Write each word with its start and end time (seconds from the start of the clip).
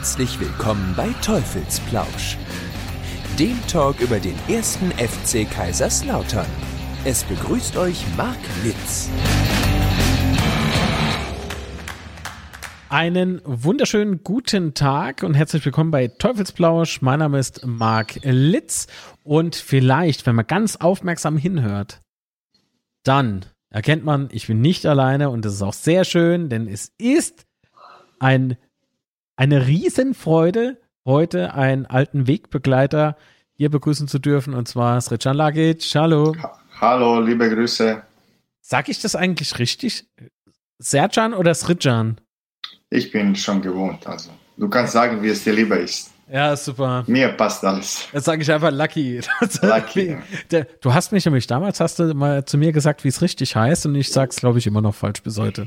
Herzlich 0.00 0.40
willkommen 0.40 0.94
bei 0.96 1.10
Teufelsplausch, 1.22 2.38
dem 3.38 3.54
Talk 3.66 4.00
über 4.00 4.18
den 4.18 4.34
ersten 4.48 4.92
FC 4.92 5.46
Kaiserslautern. 5.50 6.46
Es 7.04 7.22
begrüßt 7.24 7.76
euch 7.76 8.02
Marc 8.16 8.38
Litz. 8.64 9.10
Einen 12.88 13.42
wunderschönen 13.44 14.24
guten 14.24 14.72
Tag 14.72 15.22
und 15.22 15.34
herzlich 15.34 15.66
willkommen 15.66 15.90
bei 15.90 16.08
Teufelsplausch. 16.08 17.02
Mein 17.02 17.18
Name 17.18 17.38
ist 17.38 17.66
Marc 17.66 18.20
Litz 18.22 18.86
und 19.22 19.54
vielleicht, 19.54 20.24
wenn 20.24 20.34
man 20.34 20.46
ganz 20.46 20.76
aufmerksam 20.76 21.36
hinhört, 21.36 22.00
dann 23.02 23.44
erkennt 23.68 24.06
man, 24.06 24.30
ich 24.32 24.46
bin 24.46 24.62
nicht 24.62 24.86
alleine 24.86 25.28
und 25.28 25.44
das 25.44 25.52
ist 25.52 25.62
auch 25.62 25.74
sehr 25.74 26.04
schön, 26.04 26.48
denn 26.48 26.68
es 26.68 26.90
ist 26.96 27.44
ein, 28.18 28.56
eine 29.40 29.66
Riesenfreude, 29.66 30.76
heute 31.06 31.54
einen 31.54 31.86
alten 31.86 32.26
Wegbegleiter 32.26 33.16
hier 33.54 33.70
begrüßen 33.70 34.06
zu 34.06 34.18
dürfen 34.18 34.52
und 34.52 34.68
zwar 34.68 35.00
Srecan 35.00 35.34
Lagic. 35.34 35.82
Hallo. 35.94 36.36
Hallo, 36.78 37.20
liebe 37.20 37.48
Grüße. 37.48 38.02
Sag 38.60 38.90
ich 38.90 39.00
das 39.00 39.16
eigentlich 39.16 39.58
richtig? 39.58 40.04
Serjan 40.78 41.32
oder 41.32 41.54
Srijan? 41.54 42.20
Ich 42.90 43.12
bin 43.12 43.34
schon 43.34 43.62
gewohnt, 43.62 44.06
also 44.06 44.28
du 44.58 44.68
kannst 44.68 44.92
sagen, 44.92 45.22
wie 45.22 45.28
es 45.28 45.42
dir 45.42 45.54
lieber 45.54 45.80
ist. 45.80 46.12
Ja, 46.30 46.54
super. 46.54 47.04
Mir 47.06 47.28
passt 47.28 47.64
alles. 47.64 48.08
Jetzt 48.12 48.26
sage 48.26 48.42
ich 48.42 48.52
einfach 48.52 48.70
Lucky. 48.70 49.22
Lucky. 49.62 50.18
du 50.82 50.92
hast 50.92 51.12
mich 51.12 51.24
nämlich 51.24 51.46
damals, 51.46 51.80
hast 51.80 51.98
du 51.98 52.12
mal 52.12 52.44
zu 52.44 52.58
mir 52.58 52.72
gesagt, 52.72 53.04
wie 53.04 53.08
es 53.08 53.22
richtig 53.22 53.56
heißt 53.56 53.86
und 53.86 53.94
ich 53.94 54.12
sag's, 54.12 54.36
glaube 54.36 54.58
ich, 54.58 54.66
immer 54.66 54.82
noch 54.82 54.94
falsch 54.94 55.22
bis 55.22 55.38
heute. 55.38 55.66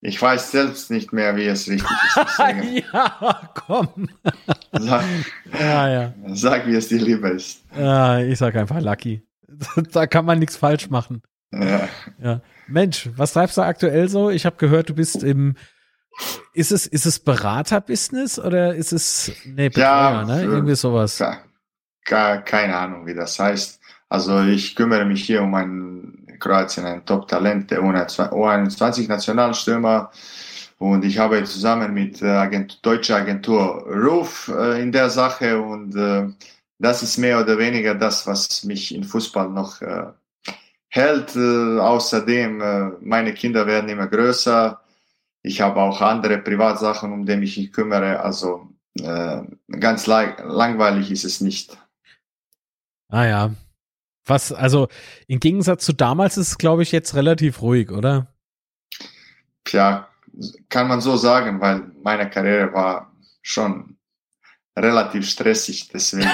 Ich 0.00 0.20
weiß 0.20 0.52
selbst 0.52 0.90
nicht 0.90 1.12
mehr, 1.12 1.34
wie 1.36 1.46
es 1.46 1.68
richtig 1.68 1.90
ist. 1.90 2.38
ja, 2.92 3.50
komm. 3.54 4.08
Sag, 4.72 5.04
ja, 5.58 5.88
ja. 5.90 6.14
sag, 6.28 6.66
wie 6.66 6.76
es 6.76 6.88
dir 6.88 7.00
lieber 7.00 7.32
ist. 7.32 7.64
Ja, 7.76 8.20
ich 8.20 8.38
sag 8.38 8.54
einfach 8.54 8.80
Lucky. 8.80 9.22
da 9.92 10.06
kann 10.06 10.24
man 10.24 10.38
nichts 10.38 10.56
falsch 10.56 10.88
machen. 10.88 11.22
Ja. 11.52 11.88
ja. 12.22 12.40
Mensch, 12.68 13.10
was 13.16 13.32
treibst 13.32 13.56
du 13.56 13.62
aktuell 13.62 14.08
so? 14.08 14.30
Ich 14.30 14.46
habe 14.46 14.56
gehört, 14.56 14.88
du 14.90 14.94
bist 14.94 15.24
im 15.24 15.56
ist 16.52 16.72
es, 16.72 16.86
ist 16.86 17.06
es 17.06 17.20
Beraterbusiness 17.20 18.38
oder 18.38 18.74
ist 18.74 18.92
es, 18.92 19.32
nee, 19.44 19.68
Betreuer, 19.68 19.84
ja, 19.84 20.24
ne? 20.24 20.42
Irgendwie 20.42 20.74
sowas. 20.74 21.22
Gar, 22.04 22.42
keine 22.42 22.76
Ahnung, 22.76 23.06
wie 23.06 23.14
das 23.14 23.38
heißt. 23.38 23.80
Also 24.08 24.42
ich 24.42 24.74
kümmere 24.74 25.04
mich 25.04 25.24
hier 25.24 25.42
um 25.42 25.54
ein 25.54 26.17
Kroatien, 26.40 26.86
ein 26.86 27.04
Top-Talent, 27.04 27.70
der 27.70 27.80
U21 27.80 29.08
Nationalstürmer. 29.08 30.10
Und 30.78 31.04
ich 31.04 31.20
arbeite 31.20 31.44
zusammen 31.44 31.92
mit 31.92 32.20
der 32.20 32.40
Agent, 32.40 32.84
deutscher 32.86 33.16
Agentur 33.16 33.84
Ruf 33.88 34.48
äh, 34.48 34.80
in 34.80 34.92
der 34.92 35.10
Sache 35.10 35.60
und 35.60 35.96
äh, 35.96 36.28
das 36.78 37.02
ist 37.02 37.18
mehr 37.18 37.40
oder 37.40 37.58
weniger 37.58 37.96
das, 37.96 38.26
was 38.28 38.62
mich 38.62 38.94
in 38.94 39.02
Fußball 39.02 39.48
noch 39.48 39.82
äh, 39.82 40.06
hält. 40.88 41.34
Äh, 41.34 41.78
außerdem, 41.80 42.60
äh, 42.60 42.90
meine 43.00 43.34
Kinder 43.34 43.66
werden 43.66 43.88
immer 43.88 44.06
größer 44.06 44.80
ich 45.42 45.60
habe 45.60 45.80
auch 45.80 46.00
andere 46.00 46.38
Privatsachen, 46.38 47.12
um 47.12 47.24
die 47.24 47.32
ich 47.32 47.56
mich 47.56 47.72
kümmere. 47.72 48.20
Also 48.20 48.68
äh, 49.00 49.42
ganz 49.68 50.06
langweilig 50.06 51.10
ist 51.10 51.24
es 51.24 51.40
nicht. 51.40 51.78
Ah 53.08 53.24
ja. 53.24 53.50
Was, 54.28 54.52
also 54.52 54.88
im 55.26 55.40
Gegensatz 55.40 55.84
zu 55.84 55.92
damals 55.92 56.36
ist 56.36 56.48
es, 56.48 56.58
glaube 56.58 56.82
ich, 56.82 56.92
jetzt 56.92 57.14
relativ 57.14 57.62
ruhig, 57.62 57.90
oder? 57.90 58.28
Tja, 59.64 60.08
kann 60.68 60.88
man 60.88 61.00
so 61.00 61.16
sagen, 61.16 61.60
weil 61.60 61.90
meine 62.02 62.30
Karriere 62.30 62.72
war 62.72 63.12
schon 63.42 63.96
relativ 64.78 65.28
stressig. 65.28 65.88
Deswegen 65.88 66.30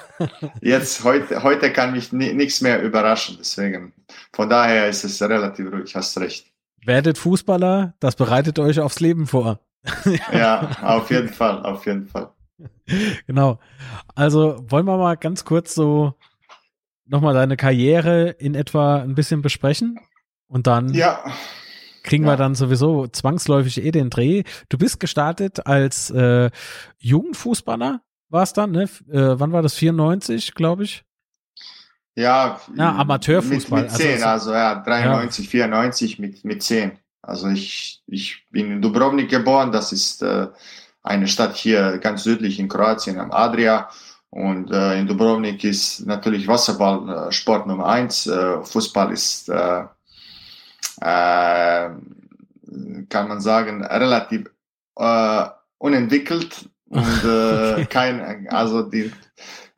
jetzt 0.60 1.02
heute, 1.02 1.42
heute 1.42 1.72
kann 1.72 1.92
mich 1.92 2.12
nichts 2.12 2.60
mehr 2.60 2.82
überraschen. 2.82 3.36
Deswegen 3.38 3.92
von 4.32 4.48
daher 4.48 4.88
ist 4.88 5.04
es 5.04 5.20
relativ 5.20 5.72
ruhig. 5.72 5.96
Hast 5.96 6.18
recht 6.18 6.50
werdet 6.84 7.18
Fußballer, 7.18 7.94
das 8.00 8.16
bereitet 8.16 8.58
euch 8.58 8.80
aufs 8.80 9.00
Leben 9.00 9.26
vor. 9.26 9.60
ja, 10.32 10.70
auf 10.82 11.10
jeden 11.10 11.28
Fall, 11.28 11.64
auf 11.64 11.86
jeden 11.86 12.06
Fall. 12.06 12.30
Genau. 13.26 13.58
Also 14.14 14.64
wollen 14.68 14.86
wir 14.86 14.98
mal 14.98 15.16
ganz 15.16 15.44
kurz 15.44 15.74
so 15.74 16.14
nochmal 17.10 17.34
deine 17.34 17.56
Karriere 17.56 18.30
in 18.30 18.54
etwa 18.54 18.96
ein 18.96 19.14
bisschen 19.14 19.42
besprechen 19.42 19.98
und 20.46 20.66
dann 20.66 20.94
ja. 20.94 21.22
kriegen 22.02 22.24
ja. 22.24 22.30
wir 22.30 22.36
dann 22.36 22.54
sowieso 22.54 23.06
zwangsläufig 23.08 23.84
eh 23.84 23.90
den 23.90 24.10
Dreh. 24.10 24.44
Du 24.68 24.78
bist 24.78 25.00
gestartet 25.00 25.66
als 25.66 26.10
äh, 26.10 26.50
Jugendfußballer, 26.98 28.00
war 28.28 28.42
es 28.42 28.52
dann, 28.52 28.70
ne? 28.70 28.84
Äh, 29.10 29.38
wann 29.40 29.52
war 29.52 29.62
das? 29.62 29.74
94, 29.74 30.54
glaube 30.54 30.84
ich. 30.84 31.04
Ja, 32.14 32.60
ja 32.76 32.96
Amateurfußball. 32.96 33.82
Mit, 33.82 33.92
mit 33.92 34.00
10, 34.00 34.22
also, 34.22 34.26
also, 34.26 34.52
ja, 34.52 34.74
93, 34.76 35.46
ja. 35.46 35.50
94 35.50 36.18
mit, 36.18 36.44
mit 36.44 36.62
10. 36.62 36.92
Also 37.22 37.48
ich, 37.48 38.02
ich 38.06 38.46
bin 38.50 38.70
in 38.70 38.82
Dubrovnik 38.82 39.28
geboren, 39.28 39.72
das 39.72 39.92
ist 39.92 40.22
äh, 40.22 40.48
eine 41.02 41.28
Stadt 41.28 41.56
hier 41.56 41.98
ganz 41.98 42.22
südlich 42.22 42.58
in 42.58 42.68
Kroatien 42.68 43.18
am 43.18 43.30
Adria. 43.30 43.88
Und 44.30 44.70
äh, 44.70 44.98
in 44.98 45.08
Dubrovnik 45.08 45.64
ist 45.64 46.06
natürlich 46.06 46.46
Wasserball 46.46 47.28
äh, 47.28 47.32
Sport 47.32 47.66
Nummer 47.66 47.86
eins. 47.86 48.26
Äh, 48.26 48.62
Fußball 48.62 49.12
ist, 49.12 49.48
äh, 49.48 49.82
äh, 51.00 51.90
kann 53.08 53.28
man 53.28 53.40
sagen, 53.40 53.84
relativ 53.84 54.48
äh, 54.96 55.44
unentwickelt 55.78 56.68
und 56.88 57.24
äh, 57.24 57.72
okay. 57.72 57.86
kein, 57.86 58.48
also 58.50 58.82
die 58.82 59.10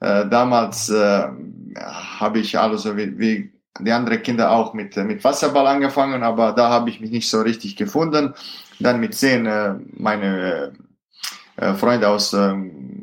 äh, 0.00 0.28
damals 0.28 0.90
äh, 0.90 1.28
habe 1.76 2.40
ich 2.40 2.58
also 2.58 2.96
wie, 2.96 3.18
wie 3.18 3.52
die 3.80 3.92
anderen 3.92 4.22
Kinder 4.22 4.50
auch 4.50 4.74
mit, 4.74 4.96
mit 4.96 5.24
Wasserball 5.24 5.66
angefangen, 5.66 6.22
aber 6.22 6.52
da 6.52 6.68
habe 6.68 6.90
ich 6.90 7.00
mich 7.00 7.10
nicht 7.10 7.30
so 7.30 7.40
richtig 7.40 7.76
gefunden. 7.76 8.34
Dann 8.80 9.00
mit 9.00 9.14
zehn 9.14 9.46
äh, 9.46 9.74
meine 9.92 10.72
äh, 11.56 11.72
Freunde 11.74 12.08
aus 12.08 12.34
ähm, 12.34 13.01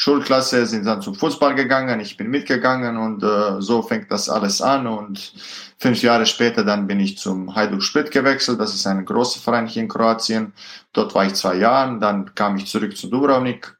Schulklasse 0.00 0.64
sind 0.64 0.86
dann 0.86 1.02
zum 1.02 1.16
Fußball 1.16 1.56
gegangen, 1.56 1.98
ich 1.98 2.16
bin 2.16 2.28
mitgegangen 2.28 2.96
und 2.96 3.24
äh, 3.24 3.60
so 3.60 3.82
fängt 3.82 4.12
das 4.12 4.28
alles 4.28 4.62
an 4.62 4.86
und 4.86 5.32
fünf 5.76 6.02
Jahre 6.02 6.24
später 6.24 6.62
dann 6.62 6.86
bin 6.86 7.00
ich 7.00 7.18
zum 7.18 7.56
Hajduk 7.56 7.82
Split 7.82 8.12
gewechselt, 8.12 8.60
das 8.60 8.76
ist 8.76 8.86
ein 8.86 9.04
großer 9.04 9.40
Verein 9.40 9.66
hier 9.66 9.82
in 9.82 9.88
Kroatien. 9.88 10.52
Dort 10.92 11.16
war 11.16 11.26
ich 11.26 11.34
zwei 11.34 11.56
Jahre, 11.56 11.98
dann 11.98 12.32
kam 12.36 12.56
ich 12.56 12.66
zurück 12.66 12.96
zu 12.96 13.08
Dubrovnik 13.08 13.76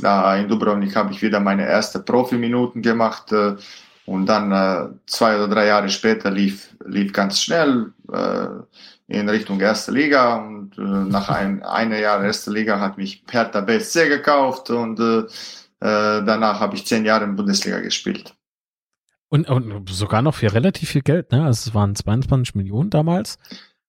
da 0.00 0.36
in 0.36 0.48
Dubrovnik 0.48 0.94
habe 0.96 1.12
ich 1.12 1.22
wieder 1.22 1.40
meine 1.40 1.66
erste 1.66 2.00
Profiminuten 2.00 2.82
gemacht 2.82 3.32
äh, 3.32 3.56
und 4.06 4.26
dann 4.26 4.52
äh, 4.52 4.88
zwei 5.06 5.36
oder 5.36 5.48
drei 5.48 5.66
Jahre 5.66 5.88
später 5.88 6.30
lief, 6.30 6.76
lief 6.84 7.12
ganz 7.12 7.40
schnell 7.40 7.92
äh, 8.12 8.48
in 9.08 9.28
Richtung 9.28 9.60
erste 9.60 9.92
Liga 9.92 10.36
und 10.76 11.06
äh, 11.06 11.10
nach 11.10 11.28
ein, 11.28 11.62
einer 11.62 11.98
Jahr 11.98 12.22
erste 12.22 12.50
Liga 12.50 12.80
hat 12.80 12.98
mich 12.98 13.24
Hertha 13.30 13.60
BSC 13.60 14.08
gekauft 14.08 14.70
und 14.70 15.00
äh, 15.00 15.20
äh, 15.20 16.24
danach 16.24 16.60
habe 16.60 16.76
ich 16.76 16.86
zehn 16.86 17.04
Jahre 17.04 17.24
in 17.24 17.36
Bundesliga 17.36 17.80
gespielt. 17.80 18.34
Und, 19.28 19.48
und 19.48 19.88
sogar 19.90 20.22
noch 20.22 20.34
für 20.34 20.52
relativ 20.52 20.90
viel 20.90 21.02
Geld, 21.02 21.32
ne? 21.32 21.44
Also 21.44 21.68
es 21.70 21.74
waren 21.74 21.94
22 21.94 22.54
Millionen 22.54 22.90
damals. 22.90 23.38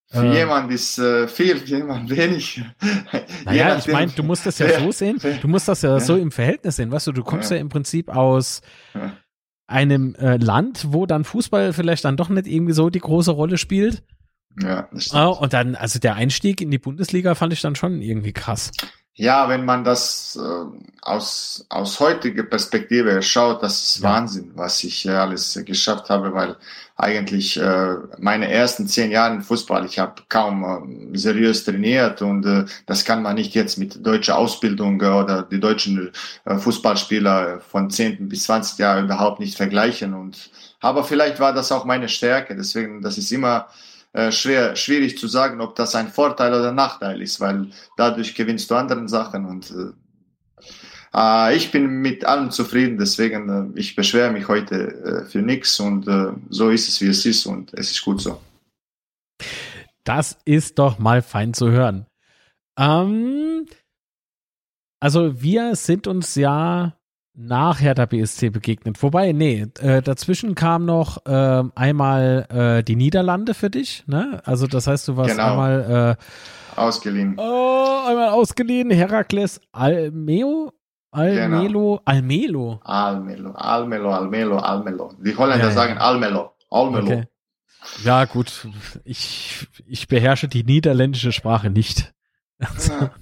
Für 0.08 0.26
äh, 0.26 0.38
jemand 0.40 0.72
ist 0.72 0.98
äh, 0.98 1.28
viel, 1.28 1.58
für 1.58 1.78
jemand 1.78 2.10
wenig. 2.10 2.64
Naja, 3.46 3.78
ich 3.78 3.88
meine, 3.88 4.12
du 4.12 4.24
musst 4.24 4.46
das 4.46 4.60
ja 4.60 4.80
so 4.80 4.92
sehen, 4.92 5.20
du 5.42 5.48
musst 5.48 5.68
das 5.68 5.82
ja, 5.82 5.92
ja, 5.92 6.00
so 6.00 6.16
im 6.16 6.32
Verhältnis 6.32 6.78
sehen, 6.78 6.92
weißt 6.92 7.08
du, 7.08 7.12
du 7.12 7.24
kommst 7.24 7.52
ja, 7.52 7.58
ja 7.58 7.62
im 7.62 7.70
Prinzip 7.70 8.10
aus 8.10 8.62
einem 9.68 10.16
äh, 10.16 10.38
Land, 10.38 10.88
wo 10.90 11.06
dann 11.06 11.24
Fußball 11.24 11.74
vielleicht 11.74 12.06
dann 12.06 12.18
doch 12.18 12.30
nicht 12.30 12.48
irgendwie 12.48 12.74
so 12.74 12.90
die 12.90 13.00
große 13.00 13.32
Rolle 13.32 13.58
spielt. 13.58 14.04
Ja, 14.62 14.88
das 14.92 15.06
stimmt. 15.06 15.38
und 15.40 15.54
dann, 15.54 15.76
also 15.76 16.00
der 16.00 16.16
Einstieg 16.16 16.62
in 16.62 16.72
die 16.72 16.78
Bundesliga 16.78 17.36
fand 17.36 17.54
ich 17.54 17.62
dann 17.62 17.76
schon 17.76 18.02
irgendwie 18.02 18.34
krass. 18.34 18.72
Ja, 19.18 19.48
wenn 19.48 19.64
man 19.64 19.86
das 19.86 20.38
äh, 20.38 20.78
aus, 21.02 21.66
aus 21.70 22.02
heutiger 22.02 22.44
Perspektive 22.44 23.22
schaut, 23.22 23.64
das 23.64 23.82
ist 23.82 24.04
ja. 24.04 24.10
Wahnsinn, 24.10 24.52
was 24.56 24.84
ich 24.84 25.06
äh, 25.06 25.12
alles 25.12 25.58
geschafft 25.66 26.10
habe, 26.10 26.34
weil 26.34 26.58
eigentlich 26.98 27.56
äh, 27.58 27.96
meine 28.20 28.52
ersten 28.52 28.90
zehn 28.90 29.12
Jahre 29.12 29.36
im 29.36 29.42
Fußball, 29.42 29.86
ich 29.86 30.00
habe 30.00 30.24
kaum 30.28 31.14
äh, 31.14 31.18
seriös 31.18 31.64
trainiert 31.64 32.22
und 32.22 32.46
äh, 32.46 32.66
das 32.88 33.06
kann 33.06 33.22
man 33.22 33.36
nicht 33.36 33.56
jetzt 33.56 33.78
mit 33.78 34.06
deutscher 34.06 34.38
Ausbildung 34.38 35.02
äh, 35.02 35.06
oder 35.06 35.44
die 35.44 35.62
deutschen 35.62 36.12
äh, 36.44 36.58
Fußballspieler 36.58 37.62
von 37.62 37.90
10. 37.90 38.28
bis 38.28 38.44
20 38.44 38.80
Jahren 38.80 39.06
überhaupt 39.06 39.40
nicht 39.40 39.56
vergleichen. 39.56 40.14
Und 40.14 40.50
aber 40.82 41.06
vielleicht 41.06 41.40
war 41.40 41.54
das 41.54 41.72
auch 41.72 41.86
meine 41.86 42.10
Stärke, 42.10 42.54
deswegen, 42.54 43.02
das 43.02 43.18
ist 43.18 43.32
immer 43.32 43.68
äh, 44.16 44.32
schwer, 44.32 44.78
schwierig 44.78 45.18
zu 45.18 45.28
sagen, 45.28 45.60
ob 45.60 45.76
das 45.76 45.94
ein 45.94 46.08
Vorteil 46.08 46.54
oder 46.54 46.72
Nachteil 46.72 47.22
ist, 47.22 47.42
weil 47.42 47.68
dadurch 47.98 48.34
gewinnst 48.34 48.72
du 48.72 48.76
anderen 48.76 49.10
Sachen 49.10 49.46
und 49.46 49.72
äh, 49.72 50.64
äh 51.14 51.56
ich 51.58 51.70
bin 51.70 52.02
mit 52.02 52.24
allem 52.24 52.50
zufrieden, 52.50 52.98
deswegen 52.98 53.74
äh, 53.76 53.80
ich 53.80 53.94
beschwere 53.94 54.32
mich 54.32 54.48
heute 54.48 54.76
äh, 55.04 55.26
für 55.26 55.42
nichts 55.42 55.80
und 55.82 56.06
so 56.50 56.70
ist 56.70 56.88
es, 56.88 57.02
wie 57.02 57.10
es 57.10 57.26
ist 57.26 57.46
und 57.46 57.74
es 57.74 57.92
ist 57.92 58.02
gut 58.04 58.22
so. 58.22 58.40
Das 60.06 60.38
ist 60.46 60.80
doch 60.80 60.98
mal 60.98 61.22
fein 61.22 61.54
zu 61.54 61.72
hören. 61.72 62.06
Ähm, 62.80 63.66
also 65.02 65.42
wir 65.42 65.76
sind 65.76 66.08
uns 66.08 66.36
ja 66.36 66.96
nach 67.38 67.82
Hertha 67.82 68.06
BSC 68.06 68.50
begegnet. 68.50 69.02
Wobei, 69.04 69.32
nee, 69.34 69.68
äh, 69.80 70.02
dazwischen 70.02 70.56
kam 70.56 70.86
noch 70.86 71.26
äh, 71.26 71.64
einmal 71.76 72.48
äh, 72.50 72.84
die 72.84 72.96
Niederlande 72.96 73.54
für 73.54 73.70
dich, 73.70 74.04
ne? 74.08 74.42
Also 74.46 74.68
das 74.68 74.88
heißt, 74.88 75.08
du 75.10 75.18
warst 75.18 75.32
Genau. 75.32 75.52
einmal 75.52 76.18
Ausgeliehen. 76.76 77.38
äh, 77.38 77.42
oh, 77.42 78.04
einmal 78.08 78.30
ausgeliehen, 78.30 78.90
Herakles 78.92 79.60
Almeo, 79.72 80.72
Almelo, 81.12 82.02
Almelo. 82.06 82.80
Almelo, 82.84 83.52
Almelo, 83.52 84.12
Almelo, 84.12 84.58
Almelo. 84.58 85.14
Die 85.24 85.36
Holländer 85.36 85.64
Ja, 85.66 85.70
ja. 85.70 85.76
sagen 85.76 85.98
Almelo. 85.98 86.52
Almelo. 86.70 87.06
Okay. 87.06 87.24
Ja, 88.04 88.26
gut. 88.26 88.68
Ich, 89.04 89.68
ich 89.86 90.08
beherrsche 90.08 90.48
die 90.48 90.64
niederländische 90.64 91.32
Sprache 91.32 91.70
nicht. 91.70 92.14
Ja. 92.60 93.12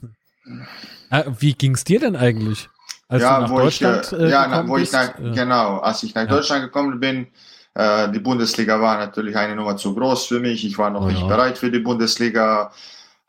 Äh, 1.10 1.24
Wie 1.40 1.54
ging's 1.54 1.84
dir 1.84 2.00
denn 2.00 2.16
eigentlich? 2.16 2.70
Als 3.14 3.22
ja, 3.22 3.36
du 3.38 3.42
nach 3.42 3.50
wo 3.50 3.60
Deutschland 3.60 4.06
ich, 4.14 4.14
äh, 4.14 4.26
äh, 4.26 4.30
ja, 4.30 4.48
na, 4.48 4.68
wo 4.68 4.78
ich 4.78 4.92
bist? 4.92 4.94
nach, 4.94 5.20
Äh, 5.20 5.32
genau, 5.32 5.80
als 5.80 6.04
ich 6.04 6.16
nach 6.16 6.28
Ja. 6.28 6.28
Deutschland 6.28 6.64
gekommen 6.64 7.00
bin, 7.00 7.28
äh, 7.76 8.10
die 8.12 8.20
Bundesliga 8.20 8.80
war 8.82 8.98
natürlich 8.98 9.36
eine 9.38 9.56
Nummer 9.56 9.78
zu 9.78 9.94
groß 9.96 10.26
für 10.28 10.40
mich. 10.40 10.66
Ich 10.66 10.78
war 10.78 10.90
noch 10.90 11.06
Oh 11.06 11.08
nicht 11.08 11.22
ja. 11.22 11.28
bereit 11.28 11.58
für 11.58 11.72
die 11.72 11.80
Bundesliga. 11.80 12.72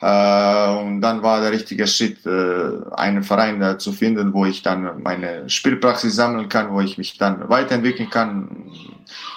Äh, 0.01 0.69
und 0.81 1.01
dann 1.01 1.23
war 1.23 1.41
der 1.41 1.53
richtige 1.53 1.87
Schritt, 1.87 2.27
äh, 2.27 2.71
einen 2.97 3.23
Verein 3.23 3.79
zu 3.79 3.93
finden, 3.93 4.33
wo 4.35 4.45
ich 4.47 4.63
dann 4.63 5.03
meine 5.03 5.49
Spielpraxis 5.49 6.17
sammeln 6.17 6.49
kann, 6.49 6.73
wo 6.73 6.81
ich 6.81 6.99
mich 6.99 7.17
dann 7.19 7.49
weiterentwickeln 7.49 8.11
kann. 8.11 8.49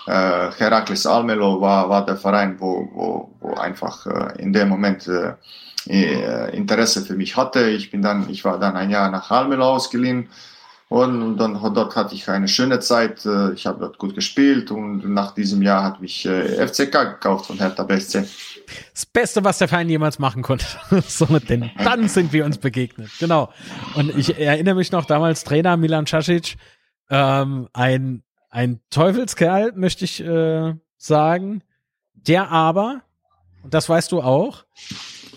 Herakles 0.06 1.06
Almelo 1.06 1.60
war, 1.62 1.90
war 1.90 2.06
der 2.06 2.16
Verein, 2.18 2.56
wo, 2.60 2.90
wo, 2.94 3.32
wo 3.42 3.54
einfach 3.56 4.06
in 4.38 4.54
dem 4.54 4.70
Moment 4.70 5.10
Interesse 5.90 7.04
für 7.04 7.16
mich 7.16 7.36
hatte. 7.36 7.70
Ich 7.70 7.92
bin 7.92 8.02
dann, 8.02 8.30
ich 8.30 8.46
war 8.46 8.60
dann 8.60 8.76
ein 8.76 8.90
Jahr 8.90 9.10
nach 9.12 9.32
Almelo 9.32 9.66
ausgeliehen 9.66 10.30
und 10.90 11.38
dann 11.38 11.60
dort 11.74 11.98
hatte 11.98 12.16
ich 12.16 12.30
eine 12.30 12.48
schöne 12.48 12.80
Zeit. 12.80 13.26
Äh, 13.26 13.52
Ich 13.54 13.66
habe 13.68 13.80
dort 13.80 13.98
gut 13.98 14.16
gespielt 14.16 14.72
und 14.72 15.04
nach 15.14 15.34
diesem 15.34 15.62
Jahr 15.62 15.84
hat 15.84 16.02
mich 16.02 16.26
äh, 16.26 16.66
FCK 16.66 16.92
gekauft 17.16 17.48
von 17.48 17.58
Hertha 17.58 17.84
BSC. 17.84 18.26
Das 18.94 19.06
Beste, 19.06 19.44
was 19.44 19.58
der 19.58 19.68
Verein 19.68 19.90
jemals 19.90 20.18
machen 20.18 20.44
konnte. 20.44 20.66
so, 21.08 21.26
denn 21.40 21.72
dann 21.84 22.08
sind 22.08 22.32
wir 22.32 22.46
uns 22.46 22.58
begegnet. 22.58 23.10
Genau. 23.20 23.52
Und 23.96 24.18
ich 24.18 24.40
erinnere 24.40 24.76
mich 24.76 24.92
noch 24.94 25.06
damals 25.06 25.44
Trainer 25.44 25.76
Milan 25.76 26.06
Casic, 26.06 26.56
ähm, 27.10 27.68
ein, 27.74 28.24
ein 28.50 28.80
Teufelskerl, 28.90 29.74
möchte 29.76 30.06
ich 30.06 30.22
äh, 30.24 30.74
sagen, 30.98 31.64
der 32.14 32.50
aber, 32.50 33.02
das 33.70 33.90
weißt 33.90 34.12
du 34.14 34.22
auch, 34.22 34.64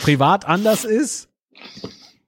privat 0.00 0.46
anders 0.46 0.84
ist, 0.84 1.28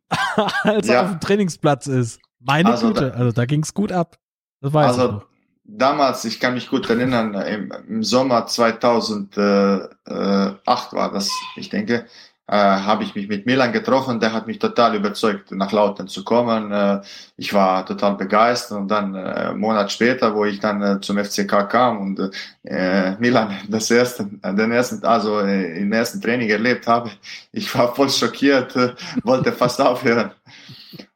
als 0.62 0.88
Ja. 0.88 1.02
auf 1.04 1.10
dem 1.10 1.20
Trainingsplatz 1.20 1.86
ist. 1.86 2.20
Meine 2.40 2.70
Also 2.70 2.88
Güte, 2.88 3.10
da- 3.10 3.16
also 3.16 3.32
da 3.32 3.44
ging 3.46 3.62
es 3.62 3.74
gut 3.74 3.92
ab. 3.92 4.18
Das 4.60 4.72
weiß 4.72 4.96
ich 4.96 5.00
Also 5.00 5.12
noch. 5.14 5.26
damals, 5.64 6.24
ich 6.24 6.40
kann 6.40 6.54
mich 6.54 6.68
gut 6.68 6.88
erinnern, 6.90 7.34
im, 7.34 7.72
im 7.88 8.02
Sommer 8.02 8.46
2008 8.46 10.92
war 10.92 11.12
das, 11.12 11.30
ich 11.56 11.68
denke, 11.68 12.06
äh, 12.52 12.54
habe 12.54 13.02
ich 13.02 13.14
mich 13.14 13.28
mit 13.28 13.46
Milan 13.46 13.72
getroffen. 13.72 14.20
Der 14.20 14.34
hat 14.34 14.46
mich 14.46 14.58
total 14.58 14.94
überzeugt, 14.94 15.52
nach 15.52 15.72
Lautern 15.72 16.06
zu 16.06 16.22
kommen. 16.22 16.70
Äh, 16.70 17.00
ich 17.38 17.54
war 17.54 17.86
total 17.86 18.16
begeistert 18.16 18.76
und 18.76 18.88
dann 18.88 19.14
äh, 19.14 19.20
einen 19.20 19.58
Monat 19.58 19.90
später, 19.90 20.34
wo 20.34 20.44
ich 20.44 20.60
dann 20.60 20.82
äh, 20.82 21.00
zum 21.00 21.16
FCK 21.16 21.70
kam 21.70 21.98
und 21.98 22.30
äh, 22.64 23.12
Milan 23.18 23.56
das 23.68 23.90
erste, 23.90 24.26
den 24.26 24.70
ersten, 24.70 25.02
also 25.02 25.40
äh, 25.40 25.78
im 25.78 25.90
ersten 25.94 26.20
Training 26.20 26.50
erlebt 26.50 26.86
habe, 26.86 27.10
ich 27.52 27.74
war 27.74 27.94
voll 27.94 28.10
schockiert, 28.10 28.76
äh, 28.76 28.92
wollte 29.24 29.52
fast 29.52 29.80
aufhören. 29.80 30.32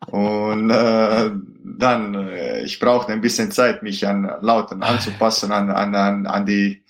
Und 0.06 0.70
äh, 0.70 1.30
dann, 1.64 2.14
äh, 2.14 2.62
ich 2.62 2.78
brauchte 2.80 3.12
ein 3.12 3.20
bisschen 3.20 3.50
Zeit, 3.50 3.82
mich 3.82 4.06
an 4.06 4.30
Lautern 4.40 4.82
anzupassen, 4.82 5.52
an, 5.52 5.70
an, 5.70 5.94
an, 5.94 6.26
an 6.26 6.46
die 6.46 6.82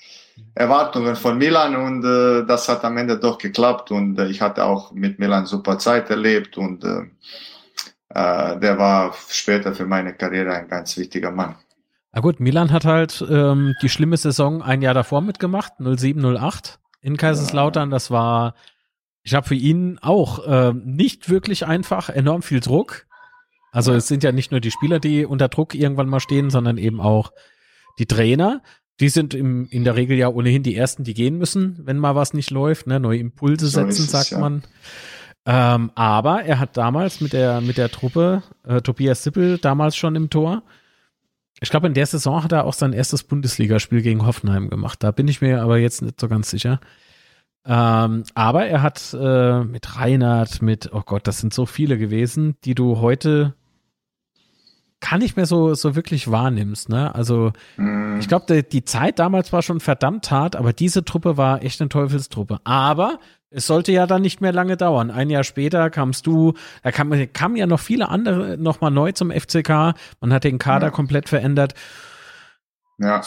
Erwartungen 0.54 1.16
von 1.16 1.38
Milan 1.38 1.76
und 1.76 2.04
äh, 2.04 2.46
das 2.46 2.68
hat 2.68 2.84
am 2.84 2.96
Ende 2.96 3.18
doch 3.18 3.38
geklappt 3.38 3.90
und 3.90 4.18
äh, 4.18 4.28
ich 4.28 4.40
hatte 4.40 4.64
auch 4.64 4.92
mit 4.92 5.18
Milan 5.18 5.46
super 5.46 5.78
Zeit 5.78 6.08
erlebt 6.10 6.56
und 6.56 6.84
äh, 6.84 7.02
äh, 8.08 8.58
der 8.58 8.78
war 8.78 9.14
später 9.28 9.74
für 9.74 9.86
meine 9.86 10.14
Karriere 10.14 10.54
ein 10.54 10.68
ganz 10.68 10.96
wichtiger 10.96 11.30
Mann. 11.30 11.56
Na 12.12 12.22
gut, 12.22 12.40
Milan 12.40 12.72
hat 12.72 12.86
halt 12.86 13.22
ähm, 13.28 13.74
die 13.82 13.90
schlimme 13.90 14.16
Saison 14.16 14.62
ein 14.62 14.80
Jahr 14.80 14.94
davor 14.94 15.20
mitgemacht, 15.20 15.74
07, 15.78 16.24
08 16.24 16.78
in 17.02 17.18
Kaiserslautern. 17.18 17.90
Das 17.90 18.10
war, 18.10 18.54
ich 19.22 19.34
habe 19.34 19.46
für 19.46 19.54
ihn 19.54 19.98
auch 20.00 20.40
ähm, 20.46 20.82
nicht 20.86 21.28
wirklich 21.28 21.66
einfach, 21.66 22.08
enorm 22.08 22.40
viel 22.40 22.60
Druck. 22.60 23.06
Also 23.70 23.92
es 23.92 24.08
sind 24.08 24.22
ja 24.22 24.32
nicht 24.32 24.50
nur 24.50 24.60
die 24.60 24.70
Spieler, 24.70 24.98
die 24.98 25.26
unter 25.26 25.48
Druck 25.48 25.74
irgendwann 25.74 26.08
mal 26.08 26.20
stehen, 26.20 26.48
sondern 26.48 26.78
eben 26.78 27.02
auch 27.02 27.32
die 27.98 28.06
Trainer. 28.06 28.62
Die 29.00 29.08
sind 29.08 29.34
im, 29.34 29.68
in 29.68 29.84
der 29.84 29.96
Regel 29.96 30.16
ja 30.16 30.28
ohnehin 30.28 30.62
die 30.62 30.74
Ersten, 30.74 31.04
die 31.04 31.14
gehen 31.14 31.36
müssen, 31.36 31.80
wenn 31.84 31.98
mal 31.98 32.14
was 32.14 32.32
nicht 32.32 32.50
läuft, 32.50 32.86
ne? 32.86 32.98
neue 32.98 33.18
Impulse 33.18 33.66
So 33.66 33.80
setzen, 33.80 33.90
ist 33.90 33.98
es, 33.98 34.10
sagt 34.10 34.30
ja. 34.30 34.38
man. 34.38 34.62
Ähm, 35.44 35.92
aber 35.94 36.44
er 36.44 36.58
hat 36.58 36.76
damals 36.76 37.20
mit 37.20 37.32
der, 37.32 37.60
mit 37.60 37.78
der 37.78 37.90
Truppe, 37.90 38.42
äh, 38.66 38.80
Tobias 38.80 39.22
Sippel, 39.22 39.58
damals 39.58 39.96
schon 39.96 40.16
im 40.16 40.30
Tor, 40.30 40.62
ich 41.60 41.70
glaube, 41.70 41.86
in 41.86 41.94
der 41.94 42.06
Saison 42.06 42.42
hat 42.42 42.52
er 42.52 42.64
auch 42.64 42.74
sein 42.74 42.92
erstes 42.92 43.22
Bundesligaspiel 43.22 44.02
gegen 44.02 44.26
Hoffenheim 44.26 44.68
gemacht. 44.68 45.02
Da 45.02 45.10
bin 45.10 45.26
ich 45.26 45.40
mir 45.40 45.62
aber 45.62 45.78
jetzt 45.78 46.02
nicht 46.02 46.20
so 46.20 46.28
ganz 46.28 46.50
sicher. 46.50 46.80
Ähm, 47.64 48.24
aber 48.34 48.66
er 48.66 48.82
hat 48.82 49.16
äh, 49.18 49.64
mit 49.64 49.96
Reinhard, 49.96 50.60
mit, 50.60 50.90
oh 50.92 51.02
Gott, 51.04 51.26
das 51.26 51.38
sind 51.38 51.54
so 51.54 51.66
viele 51.66 51.98
gewesen, 51.98 52.56
die 52.64 52.74
du 52.74 53.00
heute 53.00 53.54
gar 55.00 55.18
nicht 55.18 55.36
mehr 55.36 55.46
so, 55.46 55.74
so 55.74 55.94
wirklich 55.94 56.30
wahrnimmst. 56.30 56.88
Ne? 56.88 57.14
Also 57.14 57.52
Mm, 57.76 58.18
ich 58.18 58.28
glaube, 58.28 58.46
die, 58.48 58.68
die 58.68 58.84
Zeit 58.84 59.18
damals 59.18 59.52
war 59.52 59.62
schon 59.62 59.80
verdammt 59.80 60.30
hart, 60.30 60.56
aber 60.56 60.72
diese 60.72 61.04
Truppe 61.04 61.36
war 61.36 61.62
echt 61.62 61.80
eine 61.80 61.88
Teufelstruppe. 61.90 62.60
Aber 62.64 63.18
es 63.50 63.66
sollte 63.66 63.92
ja 63.92 64.06
dann 64.06 64.22
nicht 64.22 64.40
mehr 64.40 64.52
lange 64.52 64.76
dauern. 64.76 65.10
Ein 65.10 65.30
Jahr 65.30 65.44
später 65.44 65.90
kamst 65.90 66.26
du, 66.26 66.54
da 66.82 66.92
kam, 66.92 67.12
kamen 67.32 67.56
ja 67.56 67.66
noch 67.66 67.80
viele 67.80 68.08
andere 68.08 68.56
nochmal 68.58 68.90
neu 68.90 69.12
zum 69.12 69.30
FCK. 69.30 69.94
Man 70.20 70.32
hat 70.32 70.44
den 70.44 70.58
Kader 70.58 70.86
Ja. 70.86 70.90
komplett 70.90 71.28
verändert. 71.28 71.74
Ja, 72.98 73.20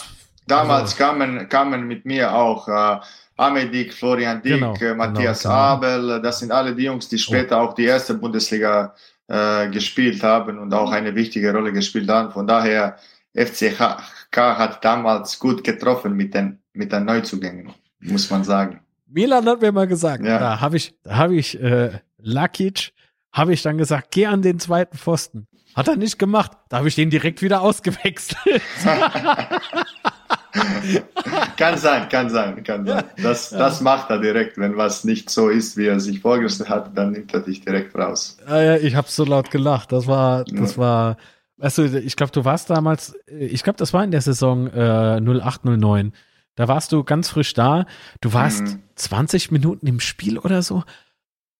damals 0.46 0.82
Also- 0.92 0.96
kamen, 1.04 1.48
kamen 1.48 1.86
mit 1.86 2.04
mir 2.04 2.34
auch 2.34 2.68
äh, 2.68 3.00
Amedik, 3.36 3.94
Florian 3.94 4.42
Dick, 4.42 4.54
Genau, 4.54 4.74
äh, 4.74 4.94
Matthias 4.94 5.42
genau, 5.44 5.54
genau. 5.54 5.64
Abel. 5.64 6.22
Das 6.22 6.40
sind 6.40 6.52
alle 6.52 6.74
die 6.74 6.84
Jungs, 6.84 7.08
die 7.08 7.18
später 7.18 7.58
auch 7.60 7.74
die 7.74 7.84
erste 7.84 8.14
Bundesliga 8.14 8.94
äh, 9.30 9.68
gespielt 9.70 10.22
haben 10.22 10.58
und 10.58 10.74
auch 10.74 10.90
eine 10.90 11.14
wichtige 11.14 11.52
Rolle 11.54 11.72
gespielt 11.72 12.08
haben. 12.10 12.32
Von 12.32 12.46
daher, 12.46 12.96
FCK 13.34 14.02
hat 14.36 14.84
damals 14.84 15.38
gut 15.38 15.62
getroffen 15.62 16.14
mit 16.14 16.34
den, 16.34 16.58
mit 16.72 16.90
den 16.92 17.04
Neuzugängen, 17.04 17.72
muss 18.00 18.28
man 18.28 18.42
sagen. 18.42 18.80
Milan 19.06 19.46
hat 19.46 19.60
mir 19.62 19.70
mal 19.72 19.86
gesagt, 19.86 20.24
Ja. 20.24 20.38
da 20.38 20.60
habe 20.60 20.76
ich, 20.76 20.94
da 21.04 21.16
habe 21.16 21.36
ich 21.36 21.60
äh, 21.62 21.90
Lakic, 22.18 22.92
habe 23.32 23.52
ich 23.52 23.62
dann 23.62 23.78
gesagt, 23.78 24.08
geh 24.10 24.26
an 24.26 24.42
den 24.42 24.58
zweiten 24.58 24.96
Pfosten. 24.98 25.46
Hat 25.76 25.86
er 25.86 25.94
nicht 25.96 26.18
gemacht. 26.18 26.50
Da 26.68 26.78
habe 26.78 26.88
ich 26.88 26.96
den 26.96 27.10
direkt 27.10 27.40
wieder 27.42 27.60
ausgewechselt. 27.62 28.36
kann 31.56 31.76
sein, 31.78 32.08
kann 32.08 32.30
sein, 32.30 32.62
kann 32.64 32.86
sein. 32.86 33.04
Das, 33.22 33.50
das 33.50 33.80
macht 33.80 34.10
er 34.10 34.18
direkt. 34.18 34.58
Wenn 34.58 34.76
was 34.76 35.04
nicht 35.04 35.30
so 35.30 35.48
ist, 35.48 35.76
wie 35.76 35.86
er 35.86 36.00
sich 36.00 36.20
vorgestellt 36.20 36.68
hat, 36.70 36.96
dann 36.96 37.12
nimmt 37.12 37.32
er 37.34 37.40
dich 37.40 37.60
direkt 37.60 37.94
raus. 37.96 38.36
Ich 38.82 38.94
habe 38.94 39.08
so 39.08 39.24
laut 39.24 39.50
gelacht. 39.50 39.92
Das 39.92 40.06
war, 40.06 40.44
das 40.44 40.72
Ja. 40.76 40.78
war, 40.78 41.16
du, 41.58 41.84
ich 41.98 42.16
glaube, 42.16 42.32
du 42.32 42.44
warst 42.44 42.70
damals, 42.70 43.14
ich 43.26 43.62
glaube, 43.62 43.76
das 43.78 43.92
war 43.92 44.02
in 44.04 44.10
der 44.10 44.20
Saison 44.22 44.66
äh, 44.68 45.20
08, 45.20 45.64
09. 45.64 46.12
Da 46.56 46.68
warst 46.68 46.92
du 46.92 47.04
ganz 47.04 47.28
frisch 47.30 47.54
da. 47.54 47.86
Du 48.20 48.32
warst 48.32 48.62
Mhm. 48.62 48.82
20 48.96 49.50
Minuten 49.50 49.86
im 49.86 50.00
Spiel 50.00 50.38
oder 50.38 50.62
so. 50.62 50.82